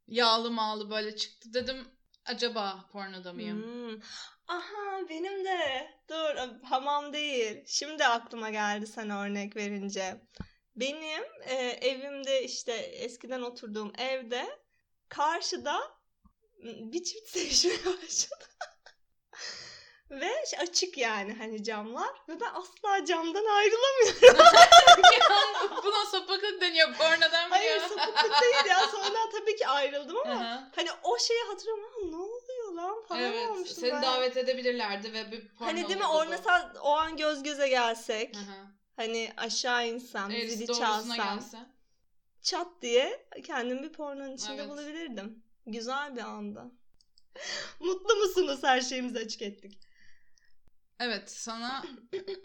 Yağlı 0.07 0.51
mağlı 0.51 0.89
böyle 0.89 1.15
çıktı. 1.15 1.53
Dedim 1.53 1.87
acaba 2.25 2.85
pornoda 2.91 3.33
mıyım? 3.33 3.63
Hmm. 3.63 4.01
Aha 4.47 5.09
benim 5.09 5.45
de. 5.45 5.91
Dur 6.09 6.35
hamam 6.63 7.13
değil. 7.13 7.63
Şimdi 7.67 8.05
aklıma 8.05 8.49
geldi 8.49 8.87
sen 8.87 9.09
örnek 9.09 9.55
verince. 9.55 10.21
Benim 10.75 11.23
e, 11.45 11.55
evimde 11.81 12.43
işte 12.43 12.73
eskiden 12.73 13.41
oturduğum 13.41 13.93
evde 13.97 14.59
karşıda 15.09 15.79
bir 16.63 17.03
çift 17.03 17.29
sevişmeye 17.37 17.85
başladı. 17.85 18.45
Ve 20.11 20.31
açık 20.59 20.97
yani 20.97 21.33
hani 21.33 21.63
camlar 21.63 22.09
ve 22.29 22.39
ben 22.39 22.49
asla 22.53 23.05
camdan 23.05 23.45
ayrılamıyorum. 23.45 24.37
Ya, 24.39 24.51
Buna 25.83 26.05
sapıklık 26.05 26.61
deniyor. 26.61 26.93
Pornodan 26.93 27.49
mı 27.49 27.55
Hayır 27.55 27.79
sapıklık 27.79 28.41
değil 28.41 28.65
ya. 28.69 28.79
Sonradan 28.87 29.31
tabii 29.31 29.55
ki 29.55 29.67
ayrıldım 29.67 30.17
ama 30.17 30.31
Aha. 30.33 30.71
hani 30.75 30.89
o 31.03 31.19
şeyi 31.19 31.43
hatırlamıyorum. 31.43 32.11
Ne 32.11 32.15
oluyor 32.15 32.73
lan 32.73 33.03
falan 33.07 33.21
Evet. 33.21 33.49
olmuştum 33.49 33.77
Seni 33.79 33.91
ben. 33.91 34.01
davet 34.01 34.37
edebilirlerdi 34.37 35.13
ve 35.13 35.31
bir 35.31 35.47
porno 35.47 35.69
Hani 35.69 35.87
değil 35.87 35.99
mi 35.99 36.05
olurdu 36.05 36.21
or 36.21 36.25
bu. 36.25 36.29
mesela 36.29 36.73
o 36.81 36.89
an 36.89 37.17
göz 37.17 37.43
göze 37.43 37.67
gelsek. 37.67 38.35
Aha. 38.35 38.71
Hani 38.95 39.33
aşağı 39.37 39.87
insem, 39.87 40.31
Eğrisi 40.31 40.55
zili 40.57 40.67
çalsam, 40.67 41.15
gelse. 41.17 41.57
çat 42.41 42.67
diye 42.81 43.27
kendimi 43.45 43.83
bir 43.83 43.93
pornonun 43.93 44.35
içinde 44.35 44.53
Evet. 44.55 44.69
bulabilirdim. 44.69 45.43
Güzel 45.65 46.15
bir 46.15 46.21
anda. 46.21 46.65
Mutlu 47.79 48.15
musunuz? 48.15 48.59
Her 48.63 48.81
şeyimizi 48.81 49.19
açık 49.19 49.41
ettik. 49.41 49.79
Evet 51.01 51.31
sana 51.31 51.83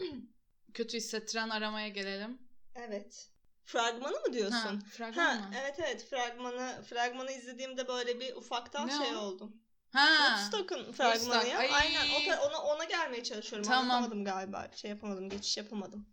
kötü 0.73 0.97
hissettiren 0.97 1.49
aramaya 1.49 1.87
gelelim. 1.87 2.41
Evet. 2.75 3.29
Fragmanı 3.65 4.19
mı 4.27 4.33
diyorsun? 4.33 4.55
Ha, 4.55 4.79
fragman 4.91 5.23
Ha, 5.23 5.33
mı? 5.33 5.55
evet 5.61 5.79
evet 5.79 6.09
fragmanı 6.09 6.83
fragmanı 6.89 7.31
izlediğimde 7.31 7.87
böyle 7.87 8.19
bir 8.19 8.35
ufaktan 8.35 8.87
Ne 8.87 8.97
şey 8.97 9.15
o? 9.15 9.19
oldum. 9.19 9.61
Ha. 9.93 10.07
Woodstock'un 10.37 10.91
fragmanı 10.91 11.19
Woodstock, 11.19 11.51
ya. 11.53 11.59
ay. 11.59 11.69
Aynen 11.73 12.07
o 12.39 12.47
ona 12.47 12.61
ona 12.61 12.83
gelmeye 12.83 13.23
çalışıyorum. 13.23 13.67
Tamam. 13.67 13.91
Anlatamadım 13.91 14.25
galiba. 14.25 14.67
Şey 14.75 14.89
yapamadım, 14.91 15.29
geçiş 15.29 15.57
yapamadım. 15.57 16.09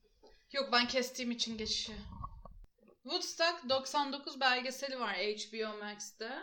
Yok 0.52 0.68
ben 0.72 0.88
kestiğim 0.88 1.30
için 1.30 1.58
geçişi. 1.58 1.92
Woodstock 3.02 3.68
99 3.68 4.40
belgeseli 4.40 5.00
var 5.00 5.14
HBO 5.14 5.78
Max'te. 5.78 6.38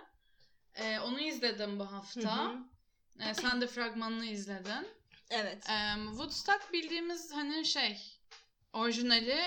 Ee, 0.76 1.00
onu 1.00 1.20
izledim 1.20 1.80
bu 1.80 1.92
hafta. 1.92 2.46
Hı 2.46 2.52
hı. 2.52 2.58
Ee, 3.20 3.34
sen 3.34 3.62
de 3.62 3.68
fragmanını 3.68 4.26
izledin. 4.26 4.88
Evet. 5.32 5.70
Ee, 5.70 5.96
Woodstock 6.10 6.74
bildiğimiz 6.74 7.32
hani 7.34 7.66
şey 7.66 7.98
orijinali 8.74 9.40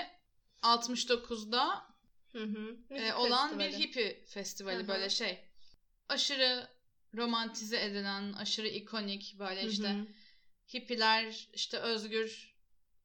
69'da 0.61 1.87
Hı 2.31 2.43
hı. 2.43 2.77
e, 2.89 3.13
olan 3.13 3.59
bir 3.59 3.71
hippie 3.71 4.25
festivali 4.25 4.79
Hı 4.79 4.83
hı. 4.83 4.87
böyle 4.87 5.09
şey. 5.09 5.39
Aşırı 6.09 6.67
romantize 7.15 7.81
edilen, 7.85 8.33
aşırı 8.33 8.67
ikonik 8.67 9.35
böyle 9.39 9.67
işte 9.67 9.95
hippiler 10.73 11.49
işte 11.53 11.77
özgür 11.79 12.55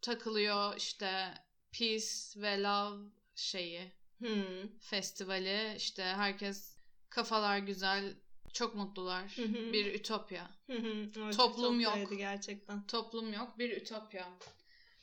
takılıyor 0.03 0.77
işte 0.77 1.35
peace 1.79 2.07
ve 2.37 2.63
love 2.63 3.11
şeyi 3.35 3.93
Hı. 4.19 4.69
festivali 4.81 5.75
işte 5.77 6.03
herkes 6.03 6.77
kafalar 7.11 7.59
güzel 7.59 8.15
çok 8.53 8.75
mutlular 8.75 9.33
Hı 9.37 9.43
hı. 9.43 9.73
bir 9.73 9.95
ütopya 9.95 10.51
Hı 10.67 10.73
hı. 10.77 11.31
Toplum 11.37 11.81
yok. 11.81 12.19
gerçekten. 12.19 12.87
toplum 12.87 13.33
yok 13.33 13.59
bir 13.59 13.77
ütopya 13.77 14.29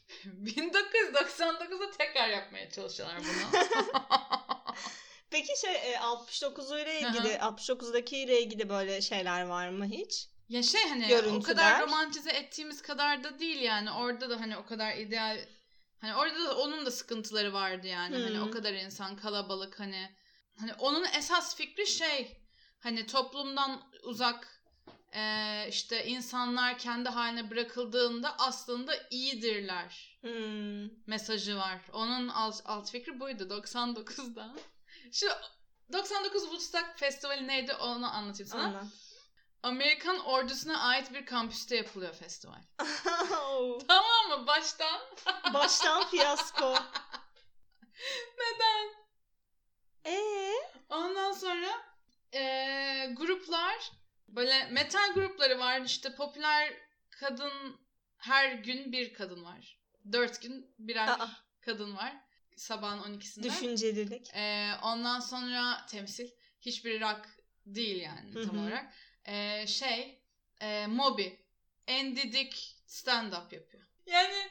1999'da 0.25 1.91
tekrar 1.97 2.27
yapmaya 2.29 2.69
çalışıyorlar 2.69 3.19
bunu 3.19 3.61
Peki 5.29 5.61
şey 5.61 5.93
e, 5.93 5.99
69 5.99 6.71
ile 6.71 6.99
ilgili 6.99 7.27
69'daki 7.27 8.17
ile 8.17 8.41
ilgili 8.41 8.69
böyle 8.69 9.01
şeyler 9.01 9.41
var 9.45 9.69
mı 9.69 9.85
hiç? 9.85 10.27
ya 10.49 10.63
şey 10.63 10.81
hani 10.89 11.05
o 11.05 11.09
Görüntüler. 11.09 11.41
kadar 11.43 11.81
romantize 11.81 12.31
ettiğimiz 12.31 12.81
kadar 12.81 13.23
da 13.23 13.39
değil 13.39 13.61
yani 13.61 13.91
orada 13.91 14.29
da 14.29 14.39
hani 14.41 14.57
o 14.57 14.65
kadar 14.65 14.97
ideal 14.97 15.39
hani 16.01 16.15
orada 16.15 16.45
da 16.45 16.57
onun 16.57 16.85
da 16.85 16.91
sıkıntıları 16.91 17.53
vardı 17.53 17.87
yani 17.87 18.17
hani 18.17 18.37
Hı. 18.37 18.43
o 18.43 18.51
kadar 18.51 18.73
insan 18.73 19.15
kalabalık 19.15 19.79
hani 19.79 20.15
hani 20.59 20.73
onun 20.73 21.05
esas 21.17 21.55
fikri 21.55 21.87
şey 21.87 22.37
hani 22.87 23.05
toplumdan 23.05 23.81
uzak 24.03 24.61
eee, 25.13 25.65
işte 25.69 26.05
insanlar 26.05 26.77
kendi 26.77 27.09
haline 27.09 27.49
bırakıldığında 27.49 28.35
aslında 28.39 28.93
iyidirler 29.09 30.17
Hmm. 30.21 30.89
mesajı 31.07 31.57
var. 31.57 31.81
Onun 31.93 32.27
alt, 32.27 32.61
alt 32.65 32.91
fikri 32.91 33.19
buydu 33.19 33.43
99'da. 33.49 34.55
Şu 35.11 35.27
99 35.93 36.41
Woodstock 36.41 36.99
Festivali 36.99 37.47
neydi 37.47 37.73
onu 37.73 38.13
anlatayım 38.15 38.49
sana. 38.51 38.63
Anlat. 38.63 38.85
Amerikan 39.63 40.19
ordusuna 40.19 40.79
ait 40.81 41.13
bir 41.13 41.25
kampüste 41.25 41.75
yapılıyor 41.75 42.13
festival. 42.13 42.61
Tamam 43.87 44.27
mı? 44.39 44.47
Baştan. 44.47 45.01
Baştan 45.53 46.07
fiyasko. 46.07 46.75
Neden? 48.37 48.89
Ee? 50.05 50.53
Ondan 50.89 51.31
sonra 51.31 51.86
eee, 52.33 53.13
gruplar 53.17 53.91
böyle 54.27 54.65
metal 54.65 55.13
grupları 55.13 55.59
var. 55.59 55.81
İşte 55.81 56.15
popüler 56.15 56.73
kadın 57.09 57.79
her 58.17 58.51
gün 58.51 58.91
bir 58.91 59.13
kadın 59.13 59.43
var. 59.43 59.79
Dört 60.11 60.41
gün 60.41 60.73
birer 60.79 61.07
Aa. 61.07 61.29
kadın 61.61 61.95
var. 61.95 62.15
Sabahın 62.55 62.99
12'sinde. 62.99 63.43
Düşüncelilik. 63.43 64.29
Ee, 64.33 64.71
ondan 64.83 65.19
sonra 65.19 65.85
temsil. 65.89 66.29
Hiçbir 66.61 67.01
rock 67.01 67.29
değil 67.65 68.01
yani 68.01 68.31
Hı 68.35 68.45
tam 68.45 68.59
olarak. 68.59 68.93
Ee, 69.25 69.67
şey 69.67 70.21
e, 70.61 70.87
Moby. 70.87 71.27
Andy 71.87 72.31
Dick 72.31 72.55
stand-up 72.87 73.55
yapıyor. 73.55 73.83
Yani 74.05 74.49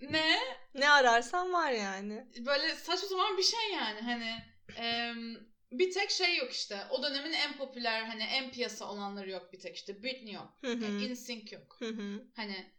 ne? 0.00 0.38
Ne 0.74 0.90
ararsan 0.90 1.52
var 1.52 1.70
yani. 1.70 2.26
Böyle 2.38 2.74
saçma 2.74 3.08
sapan 3.08 3.38
bir 3.38 3.42
şey 3.42 3.72
yani. 3.72 4.00
Hani 4.00 4.42
e, 4.76 5.14
bir 5.72 5.90
tek 5.90 6.10
şey 6.10 6.36
yok 6.36 6.52
işte. 6.52 6.86
O 6.90 7.02
dönemin 7.02 7.32
en 7.32 7.56
popüler 7.56 8.04
hani 8.04 8.22
en 8.22 8.50
piyasa 8.50 8.90
olanları 8.90 9.30
yok 9.30 9.52
bir 9.52 9.60
tek 9.60 9.76
işte. 9.76 10.02
Britney 10.02 10.32
yok. 10.32 10.58
Hı 10.60 10.72
hı. 10.72 10.84
E, 10.84 11.06
InSync 11.06 11.52
yok. 11.52 11.76
Hı 11.78 11.88
hı. 11.88 12.24
Hani 12.36 12.72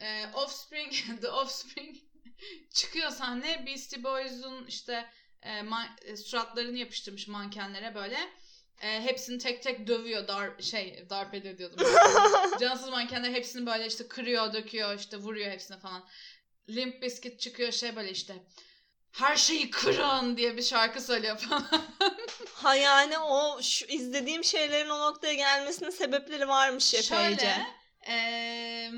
e, 0.00 0.26
Offspring, 0.34 0.92
The 1.20 1.28
Offspring 1.28 1.96
çıkıyor 2.74 3.10
sahne. 3.10 3.66
Beastie 3.66 4.04
Boys'un 4.04 4.66
işte 4.66 5.10
e, 5.42 5.50
ma- 5.50 6.04
e, 6.04 6.16
suratlarını 6.16 6.78
yapıştırmış 6.78 7.28
mankenlere 7.28 7.94
böyle. 7.94 8.18
E, 8.82 9.00
hepsini 9.00 9.38
tek 9.38 9.62
tek 9.62 9.86
dövüyor, 9.86 10.28
dar 10.28 10.62
şey 10.62 11.06
darp 11.10 11.34
ediyor 11.34 11.58
diyordum. 11.58 11.86
Cansız 12.60 12.88
mankenler 12.88 13.30
hepsini 13.30 13.66
böyle 13.66 13.86
işte 13.86 14.08
kırıyor, 14.08 14.52
döküyor, 14.52 14.98
işte 14.98 15.16
vuruyor 15.16 15.50
hepsine 15.50 15.78
falan. 15.78 16.08
Limp 16.68 17.02
Bizkit 17.02 17.40
çıkıyor 17.40 17.72
şey 17.72 17.96
böyle 17.96 18.10
işte 18.10 18.34
her 19.12 19.36
şeyi 19.36 19.70
kırın 19.70 20.36
diye 20.36 20.56
bir 20.56 20.62
şarkı 20.62 21.00
söylüyor 21.00 21.38
falan. 21.38 21.66
ha 22.54 22.74
yani 22.74 23.18
o 23.18 23.62
şu 23.62 23.86
izlediğim 23.86 24.44
şeylerin 24.44 24.90
o 24.90 24.98
noktaya 25.00 25.34
gelmesinin 25.34 25.90
sebepleri 25.90 26.48
varmış 26.48 26.94
epeyce. 26.94 27.08
Şöyle 27.14 27.66
eee, 28.06 28.92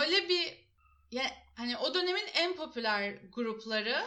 öyle 0.00 0.28
bir 0.28 0.70
ya 1.10 1.24
hani 1.56 1.76
o 1.76 1.94
dönemin 1.94 2.26
en 2.34 2.56
popüler 2.56 3.18
grupları 3.32 4.04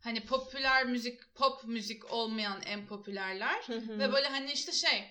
hani 0.00 0.24
popüler 0.26 0.86
müzik 0.86 1.34
pop 1.34 1.64
müzik 1.64 2.12
olmayan 2.12 2.62
en 2.62 2.86
popülerler 2.86 3.62
Hı 3.66 3.76
hı. 3.76 3.98
ve 3.98 4.12
böyle 4.12 4.28
hani 4.28 4.52
işte 4.52 4.72
şey 4.72 5.04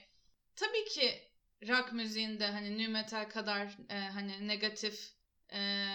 tabii 0.55 0.85
ki 0.85 1.29
rock 1.67 1.93
müziğinde 1.93 2.47
hani 2.47 2.83
nu 2.83 2.91
metal 2.91 3.29
kadar 3.29 3.77
e, 3.89 3.99
hani 3.99 4.47
negatif 4.47 5.13
e, 5.53 5.85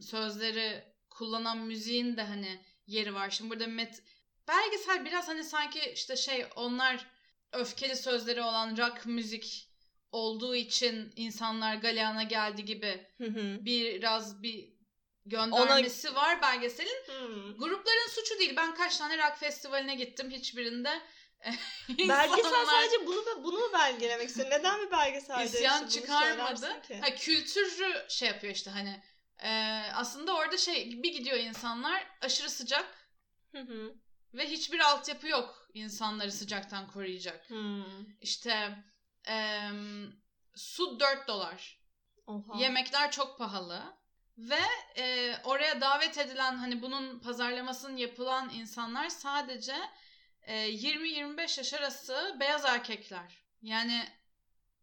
sözleri 0.00 0.84
kullanan 1.10 1.58
müziğin 1.58 2.16
de 2.16 2.22
hani 2.22 2.60
yeri 2.92 3.14
var. 3.14 3.30
Şimdi 3.30 3.50
burada 3.50 3.66
met 3.66 4.02
belgesel 4.48 5.04
biraz 5.04 5.28
hani 5.28 5.44
sanki 5.44 5.80
işte 5.94 6.16
şey 6.16 6.46
onlar 6.56 7.06
öfkeli 7.52 7.96
sözleri 7.96 8.42
olan 8.42 8.76
rock 8.76 9.06
müzik 9.06 9.68
olduğu 10.12 10.54
için 10.54 11.12
insanlar 11.16 11.74
galeyana 11.74 12.22
geldi 12.22 12.64
gibi 12.64 13.06
Hı 13.18 13.24
hı. 13.24 13.64
biraz 13.64 14.42
bir 14.42 14.72
göndermesi 15.26 16.14
var 16.14 16.42
belgeselin. 16.42 17.06
Hmm. 17.06 17.56
Grupların 17.58 18.10
suçu 18.10 18.38
değil. 18.38 18.56
Ben 18.56 18.74
kaç 18.74 18.98
tane 18.98 19.18
rock 19.18 19.38
festivaline 19.38 19.94
gittim. 19.94 20.30
Hiçbirinde 20.30 21.02
Belgesel 21.88 22.38
insanlar 22.38 22.64
sadece 22.64 23.06
bunu 23.06 23.44
bunu 23.44 23.58
mu 23.58 23.72
belgelemek 23.72 24.28
istiyor? 24.28 24.50
Neden 24.50 24.86
bir 24.86 24.90
belgeselde 24.90 25.44
isyan 25.44 25.88
çıkarmadı. 25.88 26.66
Ha, 27.00 27.14
kültürü 27.14 28.04
şey 28.08 28.28
yapıyor 28.28 28.54
işte 28.54 28.70
hani. 28.70 29.02
E, 29.42 29.82
aslında 29.94 30.34
orada 30.36 30.56
şey 30.56 31.02
bir 31.02 31.12
gidiyor 31.12 31.36
insanlar 31.36 32.06
aşırı 32.20 32.50
sıcak 32.50 33.08
Hı 33.52 33.58
hı. 33.60 33.94
ve 34.34 34.50
hiçbir 34.50 34.80
altyapı 34.80 35.28
yok 35.28 35.68
insanları 35.74 36.32
sıcaktan 36.32 36.90
koruyacak. 36.90 37.50
Hmm. 37.50 37.84
İşte 38.20 38.78
em, 39.24 40.12
su 40.54 41.00
4 41.00 41.28
dolar. 41.28 41.82
Oha. 42.26 42.58
Yemekler 42.58 43.10
çok 43.10 43.38
pahalı. 43.38 43.82
Ve 44.38 44.60
e, 44.96 45.36
oraya 45.44 45.80
davet 45.80 46.18
edilen 46.18 46.56
hani 46.56 46.82
bunun 46.82 47.18
pazarlamasının 47.18 47.96
yapılan 47.96 48.50
insanlar 48.50 49.08
sadece 49.08 49.76
e, 50.42 50.70
20-25 50.70 51.58
yaş 51.58 51.74
arası 51.74 52.36
beyaz 52.40 52.64
erkekler. 52.64 53.44
Yani 53.62 54.08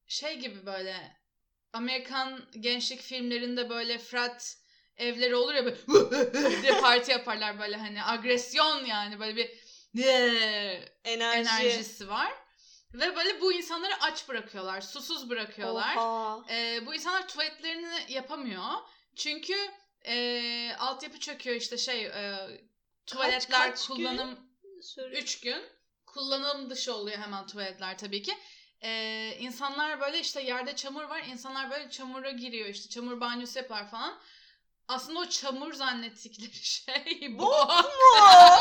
şey 0.07 0.39
gibi 0.39 0.65
böyle 0.65 1.18
Amerikan 1.73 2.41
gençlik 2.60 3.01
filmlerinde 3.01 3.69
böyle 3.69 3.97
frat 3.97 4.58
evleri 4.97 5.36
olur 5.36 5.53
ya 5.53 5.65
böyle 5.65 6.62
diye 6.62 6.82
parti 6.82 7.12
yaparlar 7.12 7.60
böyle 7.60 7.75
hani 7.77 8.03
agresyon 8.03 8.86
yani 8.86 9.19
böyle 9.19 9.36
bir 9.36 9.51
Enerji. 11.03 11.49
enerjisi 11.49 12.10
var. 12.10 12.32
Ve 12.93 13.15
böyle 13.15 13.41
bu 13.41 13.53
insanları 13.53 13.93
aç 14.01 14.27
bırakıyorlar, 14.27 14.82
susuz 14.82 15.29
bırakıyorlar. 15.29 15.95
Oha. 15.95 16.43
Ee, 16.49 16.86
bu 16.86 16.95
insanlar 16.95 17.27
tuvaletlerini 17.27 18.13
yapamıyor. 18.13 18.63
Çünkü 19.15 19.55
e, 20.05 20.75
altyapı 20.79 21.19
çöküyor 21.19 21.55
işte 21.55 21.77
şey 21.77 22.05
e, 22.05 22.47
tuvaletler 23.05 23.69
kaç 23.69 23.88
gün? 23.88 23.95
kullanım 23.95 24.39
Sürü- 24.82 25.17
3 25.17 25.39
gün. 25.39 25.63
Kullanım 26.05 26.69
dışı 26.69 26.93
oluyor 26.93 27.17
hemen 27.17 27.47
tuvaletler 27.47 27.97
tabii 27.97 28.21
ki. 28.21 28.38
Ee, 28.83 29.37
insanlar 29.39 30.01
böyle 30.01 30.19
işte 30.19 30.41
yerde 30.41 30.75
çamur 30.75 31.03
var. 31.03 31.23
İnsanlar 31.23 31.71
böyle 31.71 31.89
çamura 31.89 32.31
giriyor 32.31 32.69
işte 32.69 32.89
çamur 32.89 33.21
banyosu 33.21 33.59
yapar 33.59 33.89
falan. 33.91 34.19
Aslında 34.87 35.19
o 35.19 35.25
çamur 35.29 35.73
zannettikleri 35.73 36.53
şey 36.63 37.37
bu. 37.37 37.41
Bok 37.41 37.69
mu? 37.85 38.19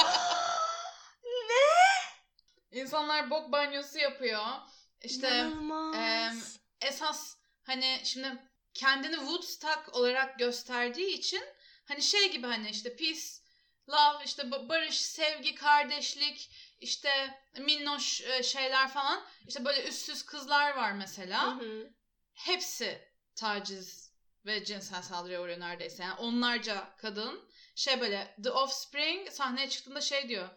İnsanlar 2.73 3.31
bok 3.31 3.53
banyosu 3.53 3.99
yapıyor. 3.99 4.47
İşte 5.03 5.29
em, 5.95 6.43
esas 6.81 7.37
hani 7.63 8.01
şimdi 8.05 8.43
kendini 8.75 9.17
Woodstock 9.17 9.95
olarak 9.95 10.39
gösterdiği 10.39 11.13
için 11.13 11.43
hani 11.85 12.03
şey 12.03 12.33
gibi 12.33 12.47
hani 12.47 12.71
işte 12.71 12.97
peace, 12.97 13.21
love, 13.89 14.25
işte 14.25 14.43
ba- 14.43 14.69
barış, 14.69 15.01
sevgi, 15.01 15.55
kardeşlik, 15.55 16.51
işte 16.81 17.41
minnoş 17.61 18.21
e, 18.21 18.43
şeyler 18.43 18.89
falan. 18.89 19.23
İşte 19.49 19.65
böyle 19.65 19.89
üstsüz 19.89 20.23
kızlar 20.23 20.77
var 20.77 20.93
mesela. 20.93 21.57
Hı 21.57 21.65
hı. 21.65 21.91
Hepsi 22.35 23.09
taciz 23.35 24.13
ve 24.47 24.65
cinsel 24.65 25.03
saldırıya 25.03 25.43
uğruyor 25.43 25.61
neredeyse. 25.61 26.03
Yani 26.03 26.21
onlarca 26.21 26.97
kadın. 26.97 27.49
Şey 27.75 28.01
böyle 28.01 28.37
The 28.43 28.51
Offspring 28.51 29.29
sahneye 29.31 29.69
çıktığında 29.69 30.01
şey 30.01 30.29
diyor. 30.29 30.49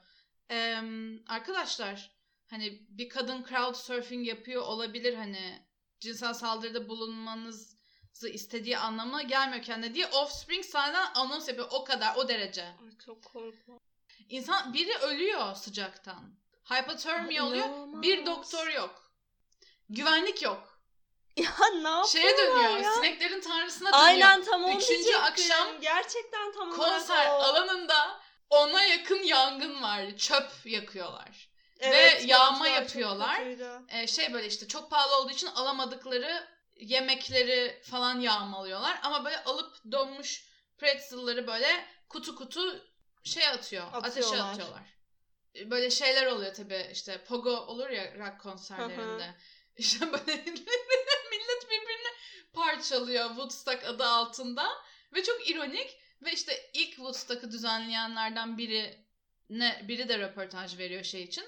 "Em, 0.50 1.24
arkadaşlar 1.28 2.12
hani 2.50 2.86
bir 2.90 3.10
kadın 3.10 3.44
crowd 3.50 3.76
surfing 3.76 4.28
yapıyor 4.28 4.62
olabilir 4.62 5.14
hani 5.16 5.66
cinsel 6.00 6.34
saldırıda 6.34 6.90
bulunmanızı 6.90 8.30
istediği 8.30 8.78
anlamına 8.78 9.22
gelmiyor 9.22 9.64
kendine 9.64 9.94
diye 9.94 10.08
Offspring 10.08 10.66
sahneden 10.66 11.12
anons 11.16 11.48
yapıyor. 11.48 11.68
O 11.72 11.84
kadar 11.84 12.16
o 12.16 12.28
derece. 12.28 12.64
Ay 12.64 12.98
çok 13.06 13.24
korkunç. 13.26 13.82
İnsan 14.32 14.74
biri 14.74 14.98
ölüyor 14.98 15.56
sıcaktan. 15.56 16.36
Hypothermia 16.70 17.46
oluyor. 17.46 17.66
inanılmaz. 17.66 18.02
Bir 18.02 18.26
doktor 18.26 18.68
yok. 18.68 19.12
Güvenlik 19.90 20.42
yok. 20.42 20.68
Ya 21.36 21.50
ne 21.82 21.90
yapıyorlar 21.90 22.08
Şeye 22.08 22.38
dönüyor. 22.38 22.78
ya? 22.78 22.94
Sineklerin 22.94 23.42
tanrısına 23.42 23.88
dönüyor. 23.94 24.06
Aynen 24.06 24.44
tam 24.44 24.64
onu 24.64 24.78
Üçüncü 24.78 25.16
akşam 25.16 25.82
Gerçekten 25.82 26.52
tam 26.54 26.72
Konser 26.72 27.30
o. 27.30 27.32
alanında 27.32 28.20
ona 28.50 28.84
yakın 28.84 29.24
yangın 29.24 29.82
var. 29.82 30.18
Çöp 30.18 30.50
yakıyorlar. 30.66 31.50
Evet, 31.80 32.24
yağma 32.28 32.58
görüntüler 32.58 32.82
çok 32.82 32.84
yapıyorlar. 32.84 33.42
Ee, 33.90 34.08
şey 34.08 34.34
böyle 34.34 34.48
işte 34.48 34.68
çok 34.68 34.92
pahalı 34.92 35.18
olduğu 35.18 35.32
için 35.32 35.48
alamadıkları 35.48 36.48
yemekleri 36.76 37.82
falan 37.84 38.20
yağmalıyorlar. 38.20 39.00
Ama 39.04 39.26
böyle 39.26 39.44
alıp 39.44 39.76
donmuş 39.92 40.46
pretzelları 40.78 41.48
böyle 41.48 41.86
kutu 42.10 42.36
kutu 42.36 42.91
şey 43.24 43.48
atıyor. 43.48 43.88
Ateşe 43.94 44.42
Atıyorlar. 44.42 44.84
Ee, 45.56 45.72
Böyle 45.72 45.90
şeyler 45.90 46.26
oluyor 46.26 46.54
tabii 46.54 46.90
işte 46.92 47.24
pogo 47.24 47.52
olur 47.52 47.90
ya 47.90 48.18
rock 48.18 48.42
konserlerinde. 48.42 49.36
İşte 49.78 50.12
böyle 50.12 50.36
millet 51.32 51.66
birbirini 51.70 52.08
parçalıyor 52.54 53.28
Woodstock 53.28 53.84
adı 53.86 54.06
altında. 54.06 54.68
Ve 55.14 55.24
çok 55.24 55.50
ironik. 55.50 55.98
Ve 56.22 56.34
işte 56.34 56.70
ilk 56.74 56.96
Woodstock'ı 56.96 57.52
düzenleyenlerden 57.52 58.58
biri 58.58 59.06
ne 59.50 59.86
biri 59.88 60.10
de 60.10 60.20
röportaj 60.20 60.78
veriyor 60.78 61.04
şey 61.04 61.24
için. 61.24 61.44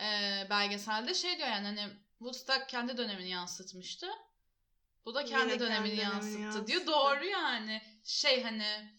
Ee, 0.00 0.46
belgeselde 0.50 1.14
şey 1.14 1.36
diyor 1.36 1.48
yani 1.48 1.66
hani 1.66 1.88
Woodstock 2.18 2.68
kendi 2.68 2.96
dönemini 2.96 3.28
yansıtmıştı. 3.30 4.08
Bu 5.04 5.14
da 5.14 5.24
kendi 5.24 5.50
Yine 5.52 5.60
dönemini 5.60 5.88
kendi 5.88 6.00
yansıttı 6.00 6.24
dönemini 6.32 6.66
diyor. 6.66 6.76
yansıttı. 6.76 6.86
Doğru 6.86 7.24
yani. 7.24 7.82
Şey 8.04 8.42
hani 8.42 8.92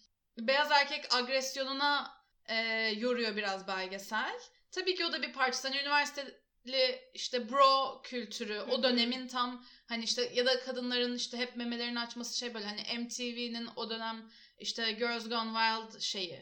beyaz 0.47 0.71
erkek 0.71 1.13
agresyonuna 1.15 2.19
e, 2.45 2.56
yoruyor 2.97 3.36
biraz 3.36 3.67
belgesel. 3.67 4.39
Tabii 4.71 4.95
ki 4.95 5.06
o 5.06 5.12
da 5.12 5.21
bir 5.21 5.34
parçası. 5.34 5.67
Hani 5.67 5.82
üniversiteli 5.82 6.99
işte 7.13 7.49
bro 7.49 8.02
kültürü 8.04 8.60
o 8.60 8.84
dönemin 8.84 9.28
tam 9.28 9.65
hani 9.88 10.04
işte 10.04 10.32
ya 10.34 10.45
da 10.45 10.60
kadınların 10.60 11.15
işte 11.15 11.38
hep 11.38 11.56
memelerini 11.56 11.99
açması 11.99 12.38
şey 12.38 12.54
böyle 12.54 12.65
hani 12.65 12.99
MTV'nin 12.99 13.69
o 13.75 13.89
dönem 13.89 14.30
işte 14.60 14.91
Girls 14.91 15.30
Gone 15.30 15.49
Wild 15.54 16.02
şeyi. 16.02 16.41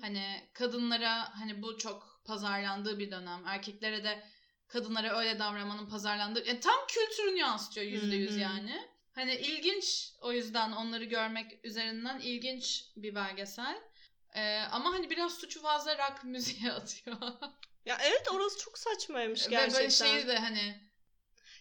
Hani 0.00 0.50
kadınlara 0.52 1.40
hani 1.40 1.62
bu 1.62 1.78
çok 1.78 2.22
pazarlandığı 2.24 2.98
bir 2.98 3.10
dönem. 3.10 3.46
Erkeklere 3.46 4.04
de 4.04 4.24
kadınlara 4.68 5.18
öyle 5.18 5.38
davranmanın 5.38 5.88
pazarlandığı. 5.88 6.48
Yani 6.48 6.60
tam 6.60 6.86
kültürünü 6.88 7.38
yansıtıyor 7.38 7.86
yüzde 7.86 8.16
yüz 8.16 8.36
yani. 8.36 8.88
Hani 9.14 9.34
ilginç 9.34 10.12
o 10.20 10.32
yüzden 10.32 10.72
onları 10.72 11.04
görmek 11.04 11.64
üzerinden 11.64 12.20
ilginç 12.20 12.84
bir 12.96 13.14
belgesel. 13.14 13.82
Ee, 14.34 14.58
ama 14.70 14.92
hani 14.92 15.10
biraz 15.10 15.34
suçu 15.34 15.62
fazla 15.62 15.98
rock 15.98 16.24
müziğe 16.24 16.72
atıyor. 16.72 17.16
Ya 17.84 17.98
evet 18.02 18.28
orası 18.32 18.58
çok 18.58 18.78
saçmaymış 18.78 19.46
Ve 19.46 19.50
gerçekten. 19.50 19.80
böyle 19.80 19.90
şeyi 19.90 20.26
de 20.26 20.38
hani 20.38 20.80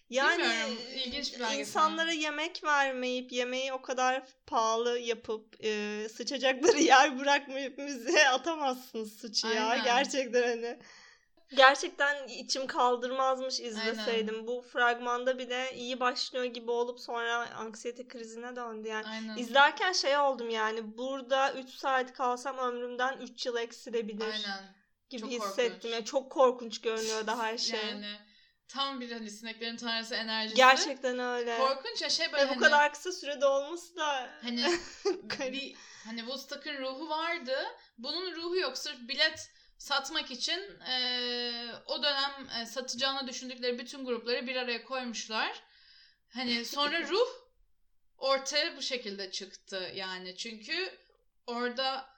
yani 0.09 0.77
ilginç 0.95 1.39
bir 1.39 1.59
insanlara 1.59 2.11
yemek 2.11 2.63
vermeyip 2.63 3.31
yemeği 3.31 3.73
o 3.73 3.81
kadar 3.81 4.23
pahalı 4.47 4.99
yapıp 4.99 5.55
e, 5.63 6.07
sıçacakları 6.13 6.79
yer 6.81 7.19
bırakmayıp 7.19 7.77
müziğe 7.77 8.29
atamazsınız 8.29 9.19
suçu 9.19 9.47
ya. 9.47 9.67
Aynen. 9.67 9.85
Gerçekten 9.85 10.41
hani. 10.41 10.79
Gerçekten 11.55 12.27
içim 12.27 12.67
kaldırmazmış 12.67 13.59
izleseydim. 13.59 14.35
Aynen. 14.35 14.47
Bu 14.47 14.61
fragmanda 14.61 15.39
bile 15.39 15.75
iyi 15.75 15.99
başlıyor 15.99 16.45
gibi 16.45 16.71
olup 16.71 16.99
sonra 16.99 17.55
anksiyete 17.55 18.07
krizine 18.07 18.55
döndü 18.55 18.87
yani. 18.87 19.07
aynen. 19.07 19.37
İzlerken 19.37 19.91
şey 19.91 20.17
oldum 20.17 20.49
yani 20.49 20.97
burada 20.97 21.53
3 21.53 21.69
saat 21.69 22.13
kalsam 22.13 22.57
ömrümden 22.57 23.17
3 23.17 23.45
yıl 23.45 23.57
eksilebilir 23.57 24.25
Aynen. 24.25 24.75
gibi 25.09 25.21
Çok 25.21 25.31
hissettim. 25.31 25.73
korkunç. 25.73 25.93
Yani 25.93 26.05
çok 26.05 26.31
korkunç 26.31 26.81
görünüyordu 26.81 27.31
her 27.37 27.57
şey. 27.57 27.79
Yani 27.79 28.15
tam 28.67 29.01
bir 29.01 29.11
hani 29.11 29.29
sineklerin 29.29 29.77
tanrısı 29.77 30.15
enerjisi. 30.15 30.55
Gerçekten 30.55 31.19
öyle. 31.19 31.57
Korkunç 31.57 32.01
ya 32.01 32.09
şey 32.09 32.31
böyle 32.31 32.43
Ve 32.43 32.47
bu 32.47 32.51
hani, 32.51 32.59
kadar 32.61 32.93
kısa 32.93 33.11
sürede 33.11 33.45
olması 33.45 33.95
da 33.95 34.29
hani 34.41 34.65
bir 35.51 35.75
hani 36.05 36.19
Woodstock'ın 36.19 36.77
ruhu 36.77 37.09
vardı. 37.09 37.57
Bunun 37.97 38.35
ruhu 38.35 38.55
yok. 38.57 38.77
Sırf 38.77 38.99
bilet 38.99 39.51
satmak 39.81 40.31
için 40.31 40.79
eee, 40.87 41.73
o 41.85 42.03
dönem 42.03 42.49
e, 42.61 42.65
satacağını 42.65 43.27
düşündükleri 43.27 43.79
bütün 43.79 44.05
grupları 44.05 44.47
bir 44.47 44.55
araya 44.55 44.83
koymuşlar. 44.83 45.63
Hani 46.29 46.65
sonra 46.65 47.01
ruh 47.09 47.27
ortaya 48.17 48.77
bu 48.77 48.81
şekilde 48.81 49.31
çıktı 49.31 49.91
yani. 49.95 50.37
Çünkü 50.37 50.93
orada 51.47 52.09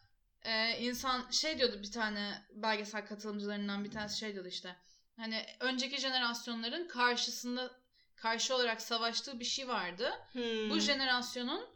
e, 0.41 0.79
insan 0.79 1.31
şey 1.31 1.57
diyordu 1.57 1.79
bir 1.81 1.91
tane 1.91 2.45
belgesel 2.53 3.05
katılımcılarından 3.05 3.83
bir 3.83 3.91
tanesi 3.91 4.17
şey 4.17 4.33
diyordu 4.33 4.47
işte. 4.47 4.75
Hani 5.17 5.45
önceki 5.59 5.97
jenerasyonların 5.97 6.87
karşısında 6.87 7.71
karşı 8.15 8.55
olarak 8.55 8.81
savaştığı 8.81 9.39
bir 9.39 9.45
şey 9.45 9.67
vardı. 9.67 10.11
Hmm. 10.31 10.69
Bu 10.69 10.79
jenerasyonun 10.79 11.67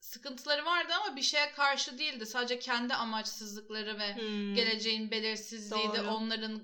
sıkıntıları 0.00 0.64
vardı 0.64 0.92
ama 1.04 1.16
bir 1.16 1.22
şeye 1.22 1.52
karşı 1.52 1.98
değildi. 1.98 2.26
Sadece 2.26 2.58
kendi 2.58 2.94
amaçsızlıkları 2.94 3.98
ve 3.98 4.14
Hmm. 4.16 4.54
geleceğin 4.54 5.10
belirsizliğiydi. 5.10 5.98
Doğru. 5.98 6.10
Onların 6.10 6.62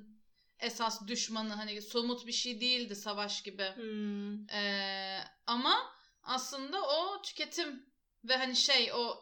esas 0.59 1.07
düşmanı 1.07 1.53
hani 1.55 1.83
somut 1.83 2.26
bir 2.26 2.33
şey 2.33 2.61
değildi 2.61 2.97
savaş 2.97 3.43
gibi. 3.43 3.72
Hmm. 3.74 4.49
Ee, 4.51 5.18
ama 5.47 5.93
aslında 6.22 6.83
o 6.83 7.22
tüketim 7.22 7.87
ve 8.24 8.37
hani 8.37 8.57
şey 8.57 8.93
o 8.93 9.22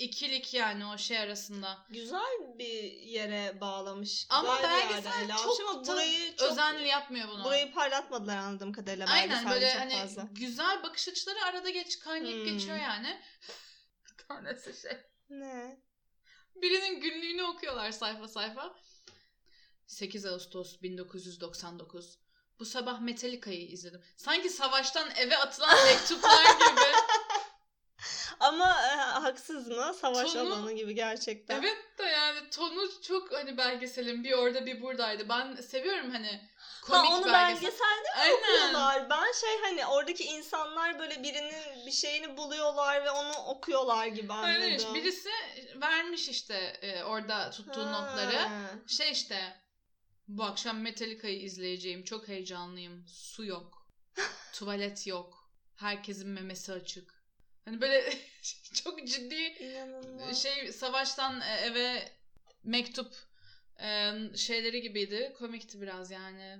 ikilik 0.00 0.54
yani 0.54 0.86
o 0.86 0.98
şey 0.98 1.18
arasında. 1.18 1.78
Güzel 1.90 2.58
bir 2.58 2.82
yere 2.92 3.60
bağlamış. 3.60 4.26
Ama 4.30 4.56
Güzel 4.56 4.70
bir 4.88 4.94
yerden 4.94 5.04
belgesel 5.04 5.34
almış 5.36 5.56
çok, 5.58 5.60
ama 5.60 5.86
burayı 5.86 6.36
çok 6.36 6.50
özenli 6.50 6.88
yapmıyor 6.88 7.28
bunu. 7.28 7.44
burayı 7.44 7.72
parlatmadılar 7.72 8.36
anladığım 8.36 8.72
kadarıyla 8.72 9.06
Aynen 9.08 9.50
böyle 9.50 9.70
çok 9.72 9.80
hani 9.80 9.92
fazla. 9.94 10.28
güzel 10.32 10.82
bakış 10.82 11.08
açıları 11.08 11.44
arada 11.44 11.70
geç 11.70 11.98
kaynayıp 11.98 12.46
Hmm. 12.46 12.52
geçiyor 12.54 12.76
yani. 12.76 13.20
Bir 14.18 14.24
tanesi 14.28 14.80
şey. 14.82 14.96
Ne? 15.30 15.80
Birinin 16.56 17.00
günlüğünü 17.00 17.42
okuyorlar 17.42 17.90
sayfa 17.92 18.28
sayfa. 18.28 18.74
8 19.86 20.26
Ağustos 20.26 20.82
1999. 20.82 22.18
Bu 22.58 22.64
sabah 22.64 23.00
Metallica'yı 23.00 23.68
izledim. 23.68 24.02
Sanki 24.16 24.50
savaştan 24.50 25.10
eve 25.16 25.36
atılan 25.36 25.76
mektuplar 25.86 26.44
gibi. 26.44 26.80
Ama 28.40 28.82
e, 28.92 28.96
haksız 28.96 29.68
mı? 29.68 29.94
Savaş 30.00 30.32
Tonu- 30.32 30.52
alanı 30.54 30.72
gibi 30.72 30.94
gerçekten. 30.94 31.62
Evet 31.62 31.98
de 31.98 32.02
yani 32.02 32.50
tonu 32.50 32.88
çok 33.02 33.32
hani 33.32 33.56
belgeselin 33.56 34.24
bir 34.24 34.32
orada 34.32 34.66
bir 34.66 34.82
buradaydı. 34.82 35.28
Ben 35.28 35.54
seviyorum 35.54 36.10
hani 36.10 36.48
komik 36.82 37.10
ha, 37.10 37.16
onu 37.16 37.26
belgesel. 37.32 37.62
belgeselde 37.62 38.12
Aynen. 38.20 38.34
okuyorlar? 38.36 39.10
Ben 39.10 39.32
şey 39.40 39.60
hani 39.62 39.86
oradaki 39.86 40.24
insanlar 40.24 40.98
böyle 40.98 41.22
birinin 41.22 41.86
bir 41.86 41.92
şeyini 41.92 42.36
buluyorlar 42.36 43.04
ve 43.04 43.10
onu 43.10 43.32
okuyorlar 43.32 44.06
gibi 44.06 44.32
anladım. 44.32 44.62
Öyle 44.62 44.76
işte. 44.76 44.94
Birisi 44.94 45.30
vermiş 45.76 46.28
işte 46.28 46.54
e, 46.82 47.04
orada 47.04 47.50
tuttuğu 47.50 47.86
Ha. 47.86 47.90
notları. 47.90 48.48
Şey 48.86 49.10
işte 49.10 49.60
bu 50.28 50.44
akşam 50.44 50.80
Metallica'yı 50.80 51.42
izleyeceğim. 51.42 52.04
Çok 52.04 52.28
heyecanlıyım. 52.28 53.04
Su 53.08 53.44
yok. 53.44 53.86
Tuvalet 54.52 55.06
yok. 55.06 55.50
Herkesin 55.76 56.28
memesi 56.28 56.72
açık. 56.72 57.19
Hani 57.70 57.80
böyle 57.80 58.12
çok 58.84 59.06
ciddi 59.08 59.34
İnanılmaz. 59.34 60.42
şey 60.42 60.72
savaştan 60.72 61.40
e, 61.40 61.54
eve 61.54 62.08
mektup 62.64 63.14
e, 63.80 64.12
şeyleri 64.36 64.82
gibiydi. 64.82 65.34
Komikti 65.38 65.80
biraz 65.80 66.10
yani. 66.10 66.58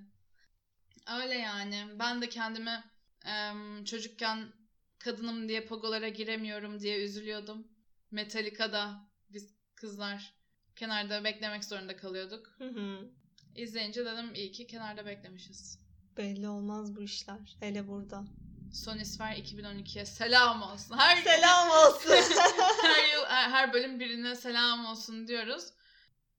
Öyle 1.21 1.35
yani. 1.35 1.87
Ben 1.99 2.23
de 2.23 2.29
kendime 2.29 2.85
e, 3.27 3.53
çocukken 3.85 4.53
kadınım 4.99 5.49
diye 5.49 5.67
pogolara 5.67 6.09
giremiyorum 6.09 6.81
diye 6.81 7.05
üzülüyordum. 7.05 7.69
Metallica'da 8.11 9.09
biz 9.31 9.55
kızlar 9.75 10.35
kenarda 10.77 11.25
beklemek 11.25 11.65
zorunda 11.65 11.97
kalıyorduk. 11.97 12.55
Hı 12.59 12.69
hı. 12.69 13.11
İzleyince 13.57 14.05
dedim 14.05 14.35
iyi 14.35 14.53
ki 14.53 14.67
kenarda 14.67 15.07
beklemişiz. 15.07 15.79
Belli 16.17 16.49
olmaz 16.49 16.97
bu 16.97 17.03
işler. 17.03 17.57
Hele 17.61 17.89
burada. 17.89 18.25
Sonisfer 18.73 19.33
2012'ye 19.33 20.07
selam 20.07 20.63
olsun. 20.63 20.99
Her 20.99 21.23
Selam 21.23 21.71
olsun. 21.71 22.11
her 22.83 23.09
yıl 23.13 23.25
her 23.25 23.51
her 23.51 23.73
bölüm 23.73 24.01
birine 24.01 24.37
selam 24.37 24.87
olsun 24.87 25.29
diyoruz. 25.29 25.65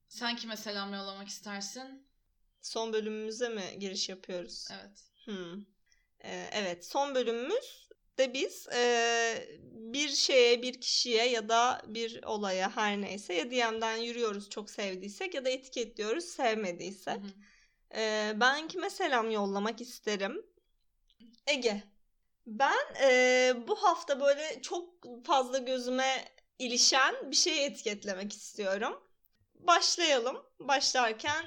Sen 0.08 0.36
kime 0.36 0.58
selam 0.58 0.94
yollamak 0.94 1.28
istersin? 1.28 2.08
Son 2.62 2.94
bölümümüze 2.94 3.50
mi 3.50 3.64
giriş 3.80 4.10
yapıyoruz? 4.10 4.68
Evet. 4.72 5.04
Hmm. 5.26 5.62
Ee, 6.24 6.50
evet 6.52 6.86
son 6.86 7.16
bölümümüz 7.16 7.90
de 8.18 8.34
biz 8.34 8.68
e, 8.74 9.60
bir 9.72 10.10
şeye 10.10 10.62
bir 10.62 10.82
kişiye 10.82 11.30
ya 11.30 11.50
da 11.50 11.82
bir 11.88 12.24
olaya 12.24 12.76
her 12.76 13.02
neyse 13.02 13.34
ya 13.34 13.52
DM'den 13.52 13.98
yürüyoruz 13.98 14.50
çok 14.50 14.70
sevdiysek 14.72 15.34
ya 15.34 15.46
da 15.46 15.50
etiketliyoruz 15.50 16.26
sevmediysek. 16.26 17.18
Hı 17.18 17.28
hı. 17.28 17.32
Ee, 17.96 18.34
ben 18.36 18.68
kime 18.68 18.90
selam 18.90 19.32
yollamak 19.32 19.82
isterim? 19.82 20.46
Ege. 21.48 21.91
Ben 22.48 22.96
e, 23.04 23.54
bu 23.68 23.76
hafta 23.76 24.20
böyle 24.20 24.62
çok 24.62 24.90
fazla 25.26 25.58
gözüme 25.58 26.26
ilişen 26.60 27.32
bir 27.32 27.36
şey 27.36 27.66
etiketlemek 27.66 28.34
istiyorum. 28.34 29.04
Başlayalım. 29.56 30.38
Başlarken 30.60 31.46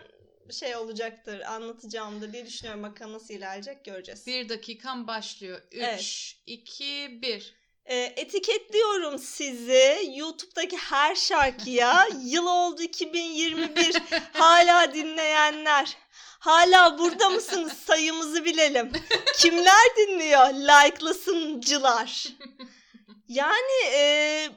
şey 0.51 0.77
olacaktır, 0.77 1.41
anlatacağımdır 1.41 2.33
diye 2.33 2.47
düşünüyorum. 2.47 2.83
Bakalım 2.83 3.13
nasıl 3.13 3.35
ilerleyecek 3.35 3.85
göreceğiz. 3.85 4.27
Bir 4.27 4.49
dakikam 4.49 5.07
başlıyor. 5.07 5.63
3, 5.73 5.79
Evet. 5.83 6.35
2, 6.47 7.19
1. 7.23 7.55
E, 7.87 7.97
etiketliyorum 7.97 9.19
sizi 9.19 10.13
YouTube'daki 10.15 10.77
her 10.77 11.15
şarkıya. 11.15 12.09
Yıl 12.25 12.47
oldu 12.47 12.83
2021. 12.83 13.97
Hala 14.33 14.95
dinleyenler. 14.95 15.97
Hala 16.45 16.99
burada 16.99 17.29
mısınız? 17.29 17.73
Sayımızı 17.87 18.45
bilelim. 18.45 18.93
Kimler 19.39 19.97
dinliyor? 19.97 20.47
Like'lasıncılar. 20.47 22.27
Yani 23.29 23.93
e, 23.95 24.49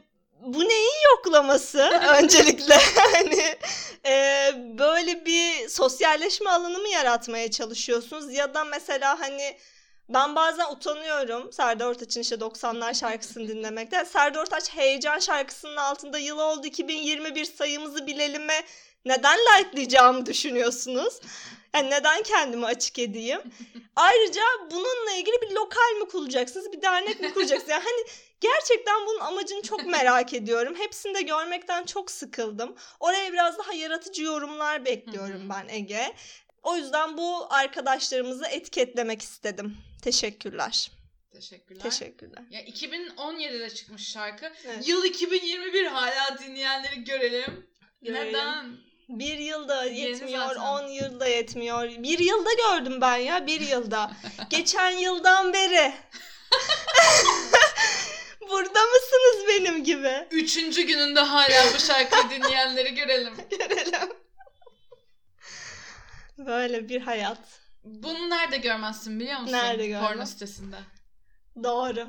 bu 0.41 0.59
neyin 0.59 1.15
yoklaması 1.15 1.79
öncelikle? 2.21 2.75
hani 3.13 3.57
e, 4.05 4.51
böyle 4.79 5.25
bir 5.25 5.69
sosyalleşme 5.69 6.49
alanı 6.49 6.79
mı 6.79 6.89
yaratmaya 6.89 7.51
çalışıyorsunuz? 7.51 8.33
Ya 8.33 8.53
da 8.53 8.63
mesela 8.63 9.19
hani 9.19 9.57
ben 10.09 10.35
bazen 10.35 10.71
utanıyorum 10.71 11.53
Serdar 11.53 11.85
Ortaç'ın 11.85 12.21
işte 12.21 12.35
90'lar 12.35 12.99
şarkısını 12.99 13.47
dinlemekten. 13.47 14.03
Serdar 14.03 14.39
Ortaç 14.41 14.69
Heyecan 14.69 15.19
şarkısının 15.19 15.75
altında 15.75 16.17
yıl 16.17 16.39
oldu 16.39 16.67
2021 16.67 17.45
sayımızı 17.45 18.07
bilelim'e 18.07 18.63
neden 19.07 19.37
like'layacağımı 19.37 20.25
düşünüyorsunuz? 20.25 21.19
Yani 21.73 21.89
neden 21.89 22.23
kendimi 22.23 22.65
açık 22.65 22.99
edeyim? 22.99 23.41
Ayrıca 23.95 24.41
bununla 24.71 25.11
ilgili 25.11 25.41
bir 25.41 25.51
lokal 25.51 25.99
mi 25.99 26.07
kuracaksınız, 26.07 26.71
bir 26.71 26.81
dernek 26.81 27.19
mi 27.19 27.33
kuracaksınız? 27.33 27.69
Yani 27.69 27.83
hani 27.83 28.07
gerçekten 28.41 29.05
bunun 29.07 29.19
amacını 29.19 29.61
çok 29.61 29.85
merak 29.85 30.33
ediyorum. 30.33 30.75
Hepsini 30.77 31.15
de 31.15 31.21
görmekten 31.21 31.85
çok 31.85 32.11
sıkıldım. 32.11 32.75
Oraya 32.99 33.33
biraz 33.33 33.57
daha 33.57 33.73
yaratıcı 33.73 34.23
yorumlar 34.23 34.85
bekliyorum 34.85 35.49
ben 35.49 35.67
Ege. 35.69 36.13
O 36.63 36.75
yüzden 36.75 37.17
bu 37.17 37.53
arkadaşlarımızı 37.53 38.45
etiketlemek 38.45 39.21
istedim. 39.21 39.77
Teşekkürler. 40.03 40.91
Teşekkürler. 41.31 41.83
Teşekkürler. 41.83 42.43
Ya 42.49 42.61
2017'de 42.61 43.69
çıkmış 43.69 44.11
şarkı. 44.11 44.51
Evet. 44.65 44.87
Yıl 44.87 45.05
2021 45.05 45.85
hala 45.85 46.37
dinleyenleri 46.39 47.03
görelim. 47.03 47.67
Görelim. 48.01 48.27
Neden? 48.27 48.86
Bir 49.09 49.37
yılda 49.37 49.85
yetmiyor, 49.85 50.55
on 50.55 50.87
yılda 50.87 51.27
yetmiyor. 51.27 51.89
Bir 51.89 52.19
yılda 52.19 52.49
gördüm 52.53 53.01
ben 53.01 53.17
ya, 53.17 53.47
bir 53.47 53.61
yılda. 53.61 54.11
Geçen 54.49 54.89
yıldan 54.89 55.53
beri. 55.53 55.93
Burada 58.49 58.79
mısınız 58.85 59.45
benim 59.49 59.83
gibi? 59.83 60.27
Üçüncü 60.31 60.81
gününde 60.81 61.19
hala 61.19 61.73
bu 61.75 61.79
şarkıyı 61.79 62.29
dinleyenleri 62.29 62.95
görelim. 62.95 63.33
Görelim. 63.49 64.09
Böyle 66.37 66.89
bir 66.89 67.01
hayat. 67.01 67.39
Bunu 67.83 68.29
nerede 68.29 68.57
görmezsin 68.57 69.19
biliyor 69.19 69.39
musun? 69.39 69.53
Nerede 69.53 69.87
görmem? 69.87 70.07
Porno 70.09 70.25
sitesinde. 70.25 70.77
Doğru. 71.63 72.07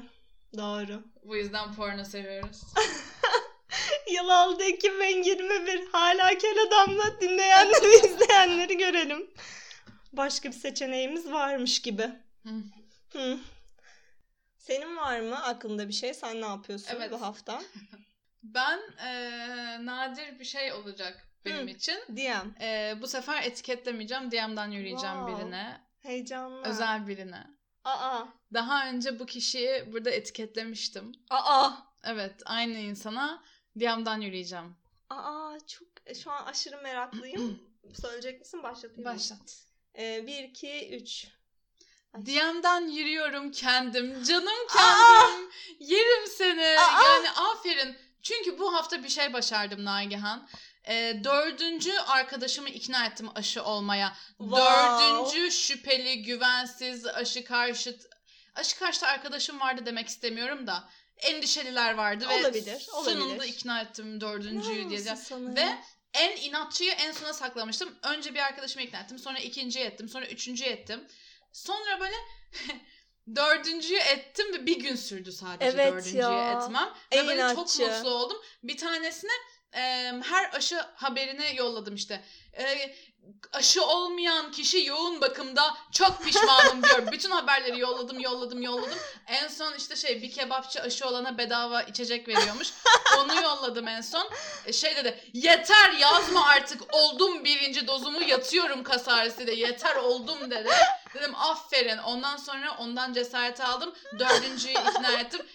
Doğru. 0.56 1.02
Bu 1.24 1.36
yüzden 1.36 1.74
porno 1.74 2.04
seviyoruz. 2.04 2.60
Yıl 4.12 4.28
oldu 4.28 4.62
2021. 4.62 5.86
Hala 5.92 6.38
kel 6.38 6.56
adamla 6.66 7.20
dinleyenleri, 7.20 8.06
izleyenleri 8.06 8.76
görelim. 8.78 9.30
Başka 10.12 10.48
bir 10.48 10.54
seçeneğimiz 10.54 11.30
varmış 11.32 11.82
gibi. 11.82 12.10
Hı. 13.12 13.38
Senin 14.58 14.96
var 14.96 15.20
mı 15.20 15.42
aklında 15.44 15.88
bir 15.88 15.92
şey? 15.92 16.14
Sen 16.14 16.40
ne 16.40 16.46
yapıyorsun 16.46 16.94
Evet. 16.96 17.12
bu 17.12 17.20
hafta? 17.22 17.62
Ben 18.42 18.80
eee, 19.04 19.86
nadir 19.86 20.38
bir 20.38 20.44
şey 20.44 20.72
olacak 20.72 21.28
benim 21.44 21.66
Hı. 21.66 21.70
için. 21.70 21.98
DM. 22.08 22.54
Eee, 22.60 22.96
bu 23.02 23.06
sefer 23.06 23.42
etiketlemeyeceğim. 23.42 24.30
DM'den 24.30 24.70
yürüyeceğim 24.70 25.16
Wow. 25.16 25.42
birine. 25.44 25.80
Heyecanlı. 26.00 26.68
Özel 26.68 27.06
birine. 27.06 27.46
Aa. 27.84 28.24
Daha 28.54 28.88
önce 28.88 29.18
bu 29.18 29.26
kişiyi 29.26 29.92
burada 29.92 30.10
etiketlemiştim. 30.10 31.12
Aa. 31.30 31.70
Evet 32.04 32.42
aynı 32.44 32.78
insana 32.78 33.42
DM'den 33.80 34.20
yürüyeceğim. 34.20 34.76
Aa 35.10 35.58
çok 35.66 35.88
şu 36.22 36.30
an 36.30 36.46
aşırı 36.46 36.82
meraklıyım. 36.82 37.62
Söyleyecek 38.02 38.40
misin? 38.40 38.62
Başlatayım. 38.62 39.10
mı? 39.10 39.14
Başlat. 39.14 39.64
Ee, 39.98 40.26
1 40.26 40.44
2 40.44 40.88
3. 40.96 41.26
DM'den 42.16 42.88
yürüyorum 42.88 43.50
kendim. 43.50 44.22
Canım 44.24 44.66
kendim. 44.76 45.50
Yerim 45.80 46.26
seni. 46.26 46.78
Aa! 46.80 47.02
Yani 47.04 47.30
aferin. 47.30 47.96
Çünkü 48.22 48.58
bu 48.58 48.74
hafta 48.74 49.02
bir 49.02 49.08
şey 49.08 49.32
başardım 49.32 49.84
Nagihan. 49.84 50.48
Ee, 50.88 51.20
dördüncü 51.24 51.92
arkadaşımı 51.98 52.68
ikna 52.68 53.06
ettim 53.06 53.28
aşı 53.34 53.62
olmaya. 53.64 54.16
Wow. 54.38 55.04
Dördüncü 55.04 55.50
şüpheli, 55.50 56.22
güvensiz, 56.22 57.06
aşı 57.06 57.44
karşıt. 57.44 58.06
Aşı 58.54 58.78
karşıtı 58.78 59.06
arkadaşım 59.06 59.60
vardı 59.60 59.82
demek 59.86 60.08
istemiyorum 60.08 60.66
da. 60.66 60.88
Endişeliler 61.18 61.94
vardı 61.94 62.28
ve 62.28 62.40
Olabilir, 62.40 62.78
sonunda 62.80 63.44
ikna 63.44 63.80
ettim 63.80 64.20
dördüncüyü 64.20 64.90
diye. 64.90 65.16
Sana 65.16 65.54
Ve 65.56 65.78
en 66.14 66.36
inatçıyı 66.36 66.92
en 66.92 67.12
sona 67.12 67.32
saklamıştım. 67.32 67.98
Önce 68.02 68.34
bir 68.34 68.38
arkadaşımı 68.38 68.84
ikna 68.84 69.00
ettim. 69.00 69.18
Sonra 69.18 69.38
ikinciyi 69.38 69.84
ettim. 69.84 70.08
Sonra 70.08 70.26
üçüncüyü 70.26 70.70
ettim. 70.70 71.08
Sonra 71.52 72.00
böyle 72.00 72.14
Dördüncüyü 73.36 73.98
ettim 73.98 74.52
ve 74.52 74.66
bir 74.66 74.80
gün 74.80 74.96
sürdü 74.96 75.32
sadece 75.32 75.70
Evet 75.70 75.92
dördüncüyü 75.92 76.22
ya. 76.22 76.52
etmem. 76.52 76.94
En 77.10 77.24
ve 77.24 77.28
böyle 77.28 77.54
çok 77.54 77.78
mutlu 77.78 78.10
oldum. 78.10 78.38
Bir 78.62 78.76
tanesine 78.76 79.30
e, 79.74 79.80
her 80.24 80.54
aşı 80.54 80.76
haberini 80.94 81.56
yolladım 81.56 81.94
işte. 81.94 82.24
E, 82.52 82.94
aşı 83.52 83.84
olmayan 83.84 84.50
kişi 84.50 84.84
yoğun 84.84 85.20
bakımda 85.20 85.76
çok 85.92 86.24
pişmanım 86.24 86.82
diyor. 86.82 87.06
Bütün 87.12 87.30
haberleri 87.30 87.78
yolladım 87.78 88.20
yolladım 88.20 88.62
yolladım. 88.62 88.98
En 89.26 89.48
son 89.48 89.74
işte 89.74 89.96
şey 89.96 90.22
bir 90.22 90.30
kebapçı 90.30 90.80
aşı 90.80 91.08
olana 91.08 91.38
bedava 91.38 91.82
içecek 91.82 92.28
veriyormuş. 92.28 92.68
Onu 93.18 93.42
yolladım 93.42 93.88
en 93.88 94.00
son. 94.00 94.30
E, 94.66 94.72
şey 94.72 94.96
dedi 94.96 95.30
yeter 95.32 95.92
yazma 95.92 96.46
artık 96.46 96.94
oldum 96.94 97.44
birinci 97.44 97.86
dozumu 97.86 98.22
yatıyorum 98.22 98.82
kas 98.82 99.08
ağrısıyla 99.08 99.52
yeter 99.52 99.96
oldum 99.96 100.50
dedi. 100.50 100.70
Dedim 101.14 101.34
aferin 101.34 101.98
ondan 101.98 102.36
sonra 102.36 102.76
ondan 102.78 103.12
cesaret 103.12 103.60
aldım. 103.60 103.94
Dördüncüyü 104.18 104.74
ikna 104.74 105.12
ettim. 105.20 105.46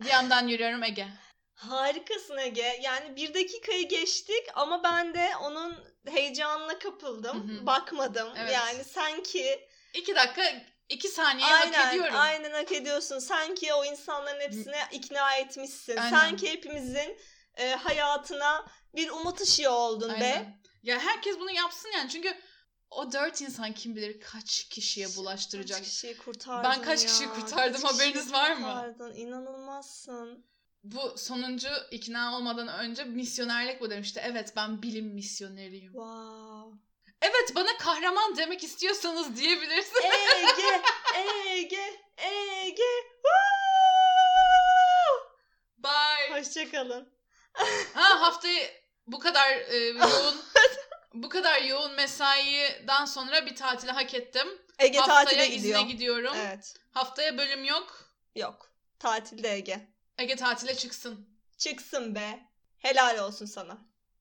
Bir 0.00 0.08
yandan 0.08 0.48
yürüyorum 0.48 0.82
Ege. 0.82 1.08
Harikasın 1.54 2.36
Ege. 2.36 2.78
Yani 2.82 3.16
bir 3.16 3.34
dakikayı 3.34 3.88
geçtik 3.88 4.44
ama 4.54 4.82
ben 4.82 5.14
de 5.14 5.30
onun 5.42 5.93
heyecanına 6.06 6.78
kapıldım. 6.78 7.48
Hı 7.50 7.60
hı. 7.62 7.66
Bakmadım. 7.66 8.28
Evet. 8.36 8.52
Yani 8.54 8.84
sanki 8.84 9.68
İki 9.94 10.14
dakika 10.14 10.42
iki 10.88 11.08
saniye 11.08 11.46
hak 11.46 11.64
aynen, 11.64 11.90
ediyorum. 11.90 12.14
aynen 12.16 12.50
hak 12.50 12.72
ediyorsun. 12.72 13.18
Sanki 13.18 13.74
o 13.74 13.84
insanların 13.84 14.40
hepsine 14.40 14.88
ikna 14.92 15.34
etmişsin. 15.36 15.96
Aynen. 15.96 16.10
Sanki 16.10 16.50
hepimizin 16.52 17.18
e, 17.56 17.70
hayatına 17.74 18.66
bir 18.94 19.10
umut 19.10 19.40
ışığı 19.40 19.70
oldun 19.70 20.10
be. 20.10 20.14
Aynen. 20.14 20.60
Ya 20.82 20.98
herkes 20.98 21.38
bunu 21.38 21.50
yapsın 21.50 21.88
yani 21.94 22.10
çünkü 22.10 22.36
o 22.90 23.12
dört 23.12 23.40
insan 23.40 23.72
kim 23.72 23.96
bilir 23.96 24.20
kaç 24.20 24.64
kişiye 24.68 25.06
bulaştıracak. 25.16 25.78
Kaç 25.78 25.88
kişiyi 25.88 26.16
kurtardın 26.18 26.70
Ben 26.70 26.82
kaç 26.82 27.02
ya. 27.02 27.08
kişiyi 27.08 27.28
kurtardım, 27.28 27.82
Kaç 27.82 27.90
kişiyi 27.90 28.04
haberiniz 28.06 28.32
var 28.32 28.52
mı? 28.52 28.66
kurtardın. 28.66 29.14
İnanılmazsın. 29.14 30.46
Bu 30.84 31.14
sonuncu 31.18 31.68
ikna 31.90 32.36
olmadan 32.36 32.68
önce 32.68 33.04
misyonerlik 33.04 33.80
bu 33.80 33.90
demişti. 33.90 34.20
Evet 34.24 34.52
ben 34.56 34.82
bilim 34.82 35.06
misyoneriyim. 35.06 35.92
Wow. 35.92 36.78
Evet 37.22 37.52
bana 37.54 37.76
kahraman 37.78 38.36
demek 38.36 38.64
istiyorsanız 38.64 39.36
diyebilirsin. 39.36 40.02
Ege, 40.04 40.82
Ege, 41.50 42.00
Ege. 42.18 42.82
Bye. 45.78 46.40
Hoşçakalın. 46.40 47.14
Ha 47.94 48.20
haftayı 48.20 48.70
bu 49.06 49.18
kadar 49.18 49.50
e, 49.50 49.76
yoğun 49.76 50.42
bu 51.14 51.28
kadar 51.28 51.62
yoğun 51.62 51.92
mesaiden 51.92 53.04
sonra 53.04 53.46
bir 53.46 53.56
tatile 53.56 53.92
hak 53.92 54.14
ettim. 54.14 54.48
Ege 54.78 54.98
Haftaya 54.98 55.24
tatile 55.24 55.46
izne 55.48 55.56
gidiyor. 55.56 55.80
gidiyorum. 55.80 56.34
Evet. 56.36 56.74
Haftaya 56.90 57.38
bölüm 57.38 57.64
yok. 57.64 58.14
Yok. 58.36 58.70
Tatilde 58.98 59.54
Ege. 59.54 59.93
Ege 60.18 60.36
tatile 60.36 60.74
çıksın. 60.76 61.28
Çıksın 61.58 62.14
be. 62.14 62.48
Helal 62.78 63.18
olsun 63.18 63.46
sana. 63.46 63.78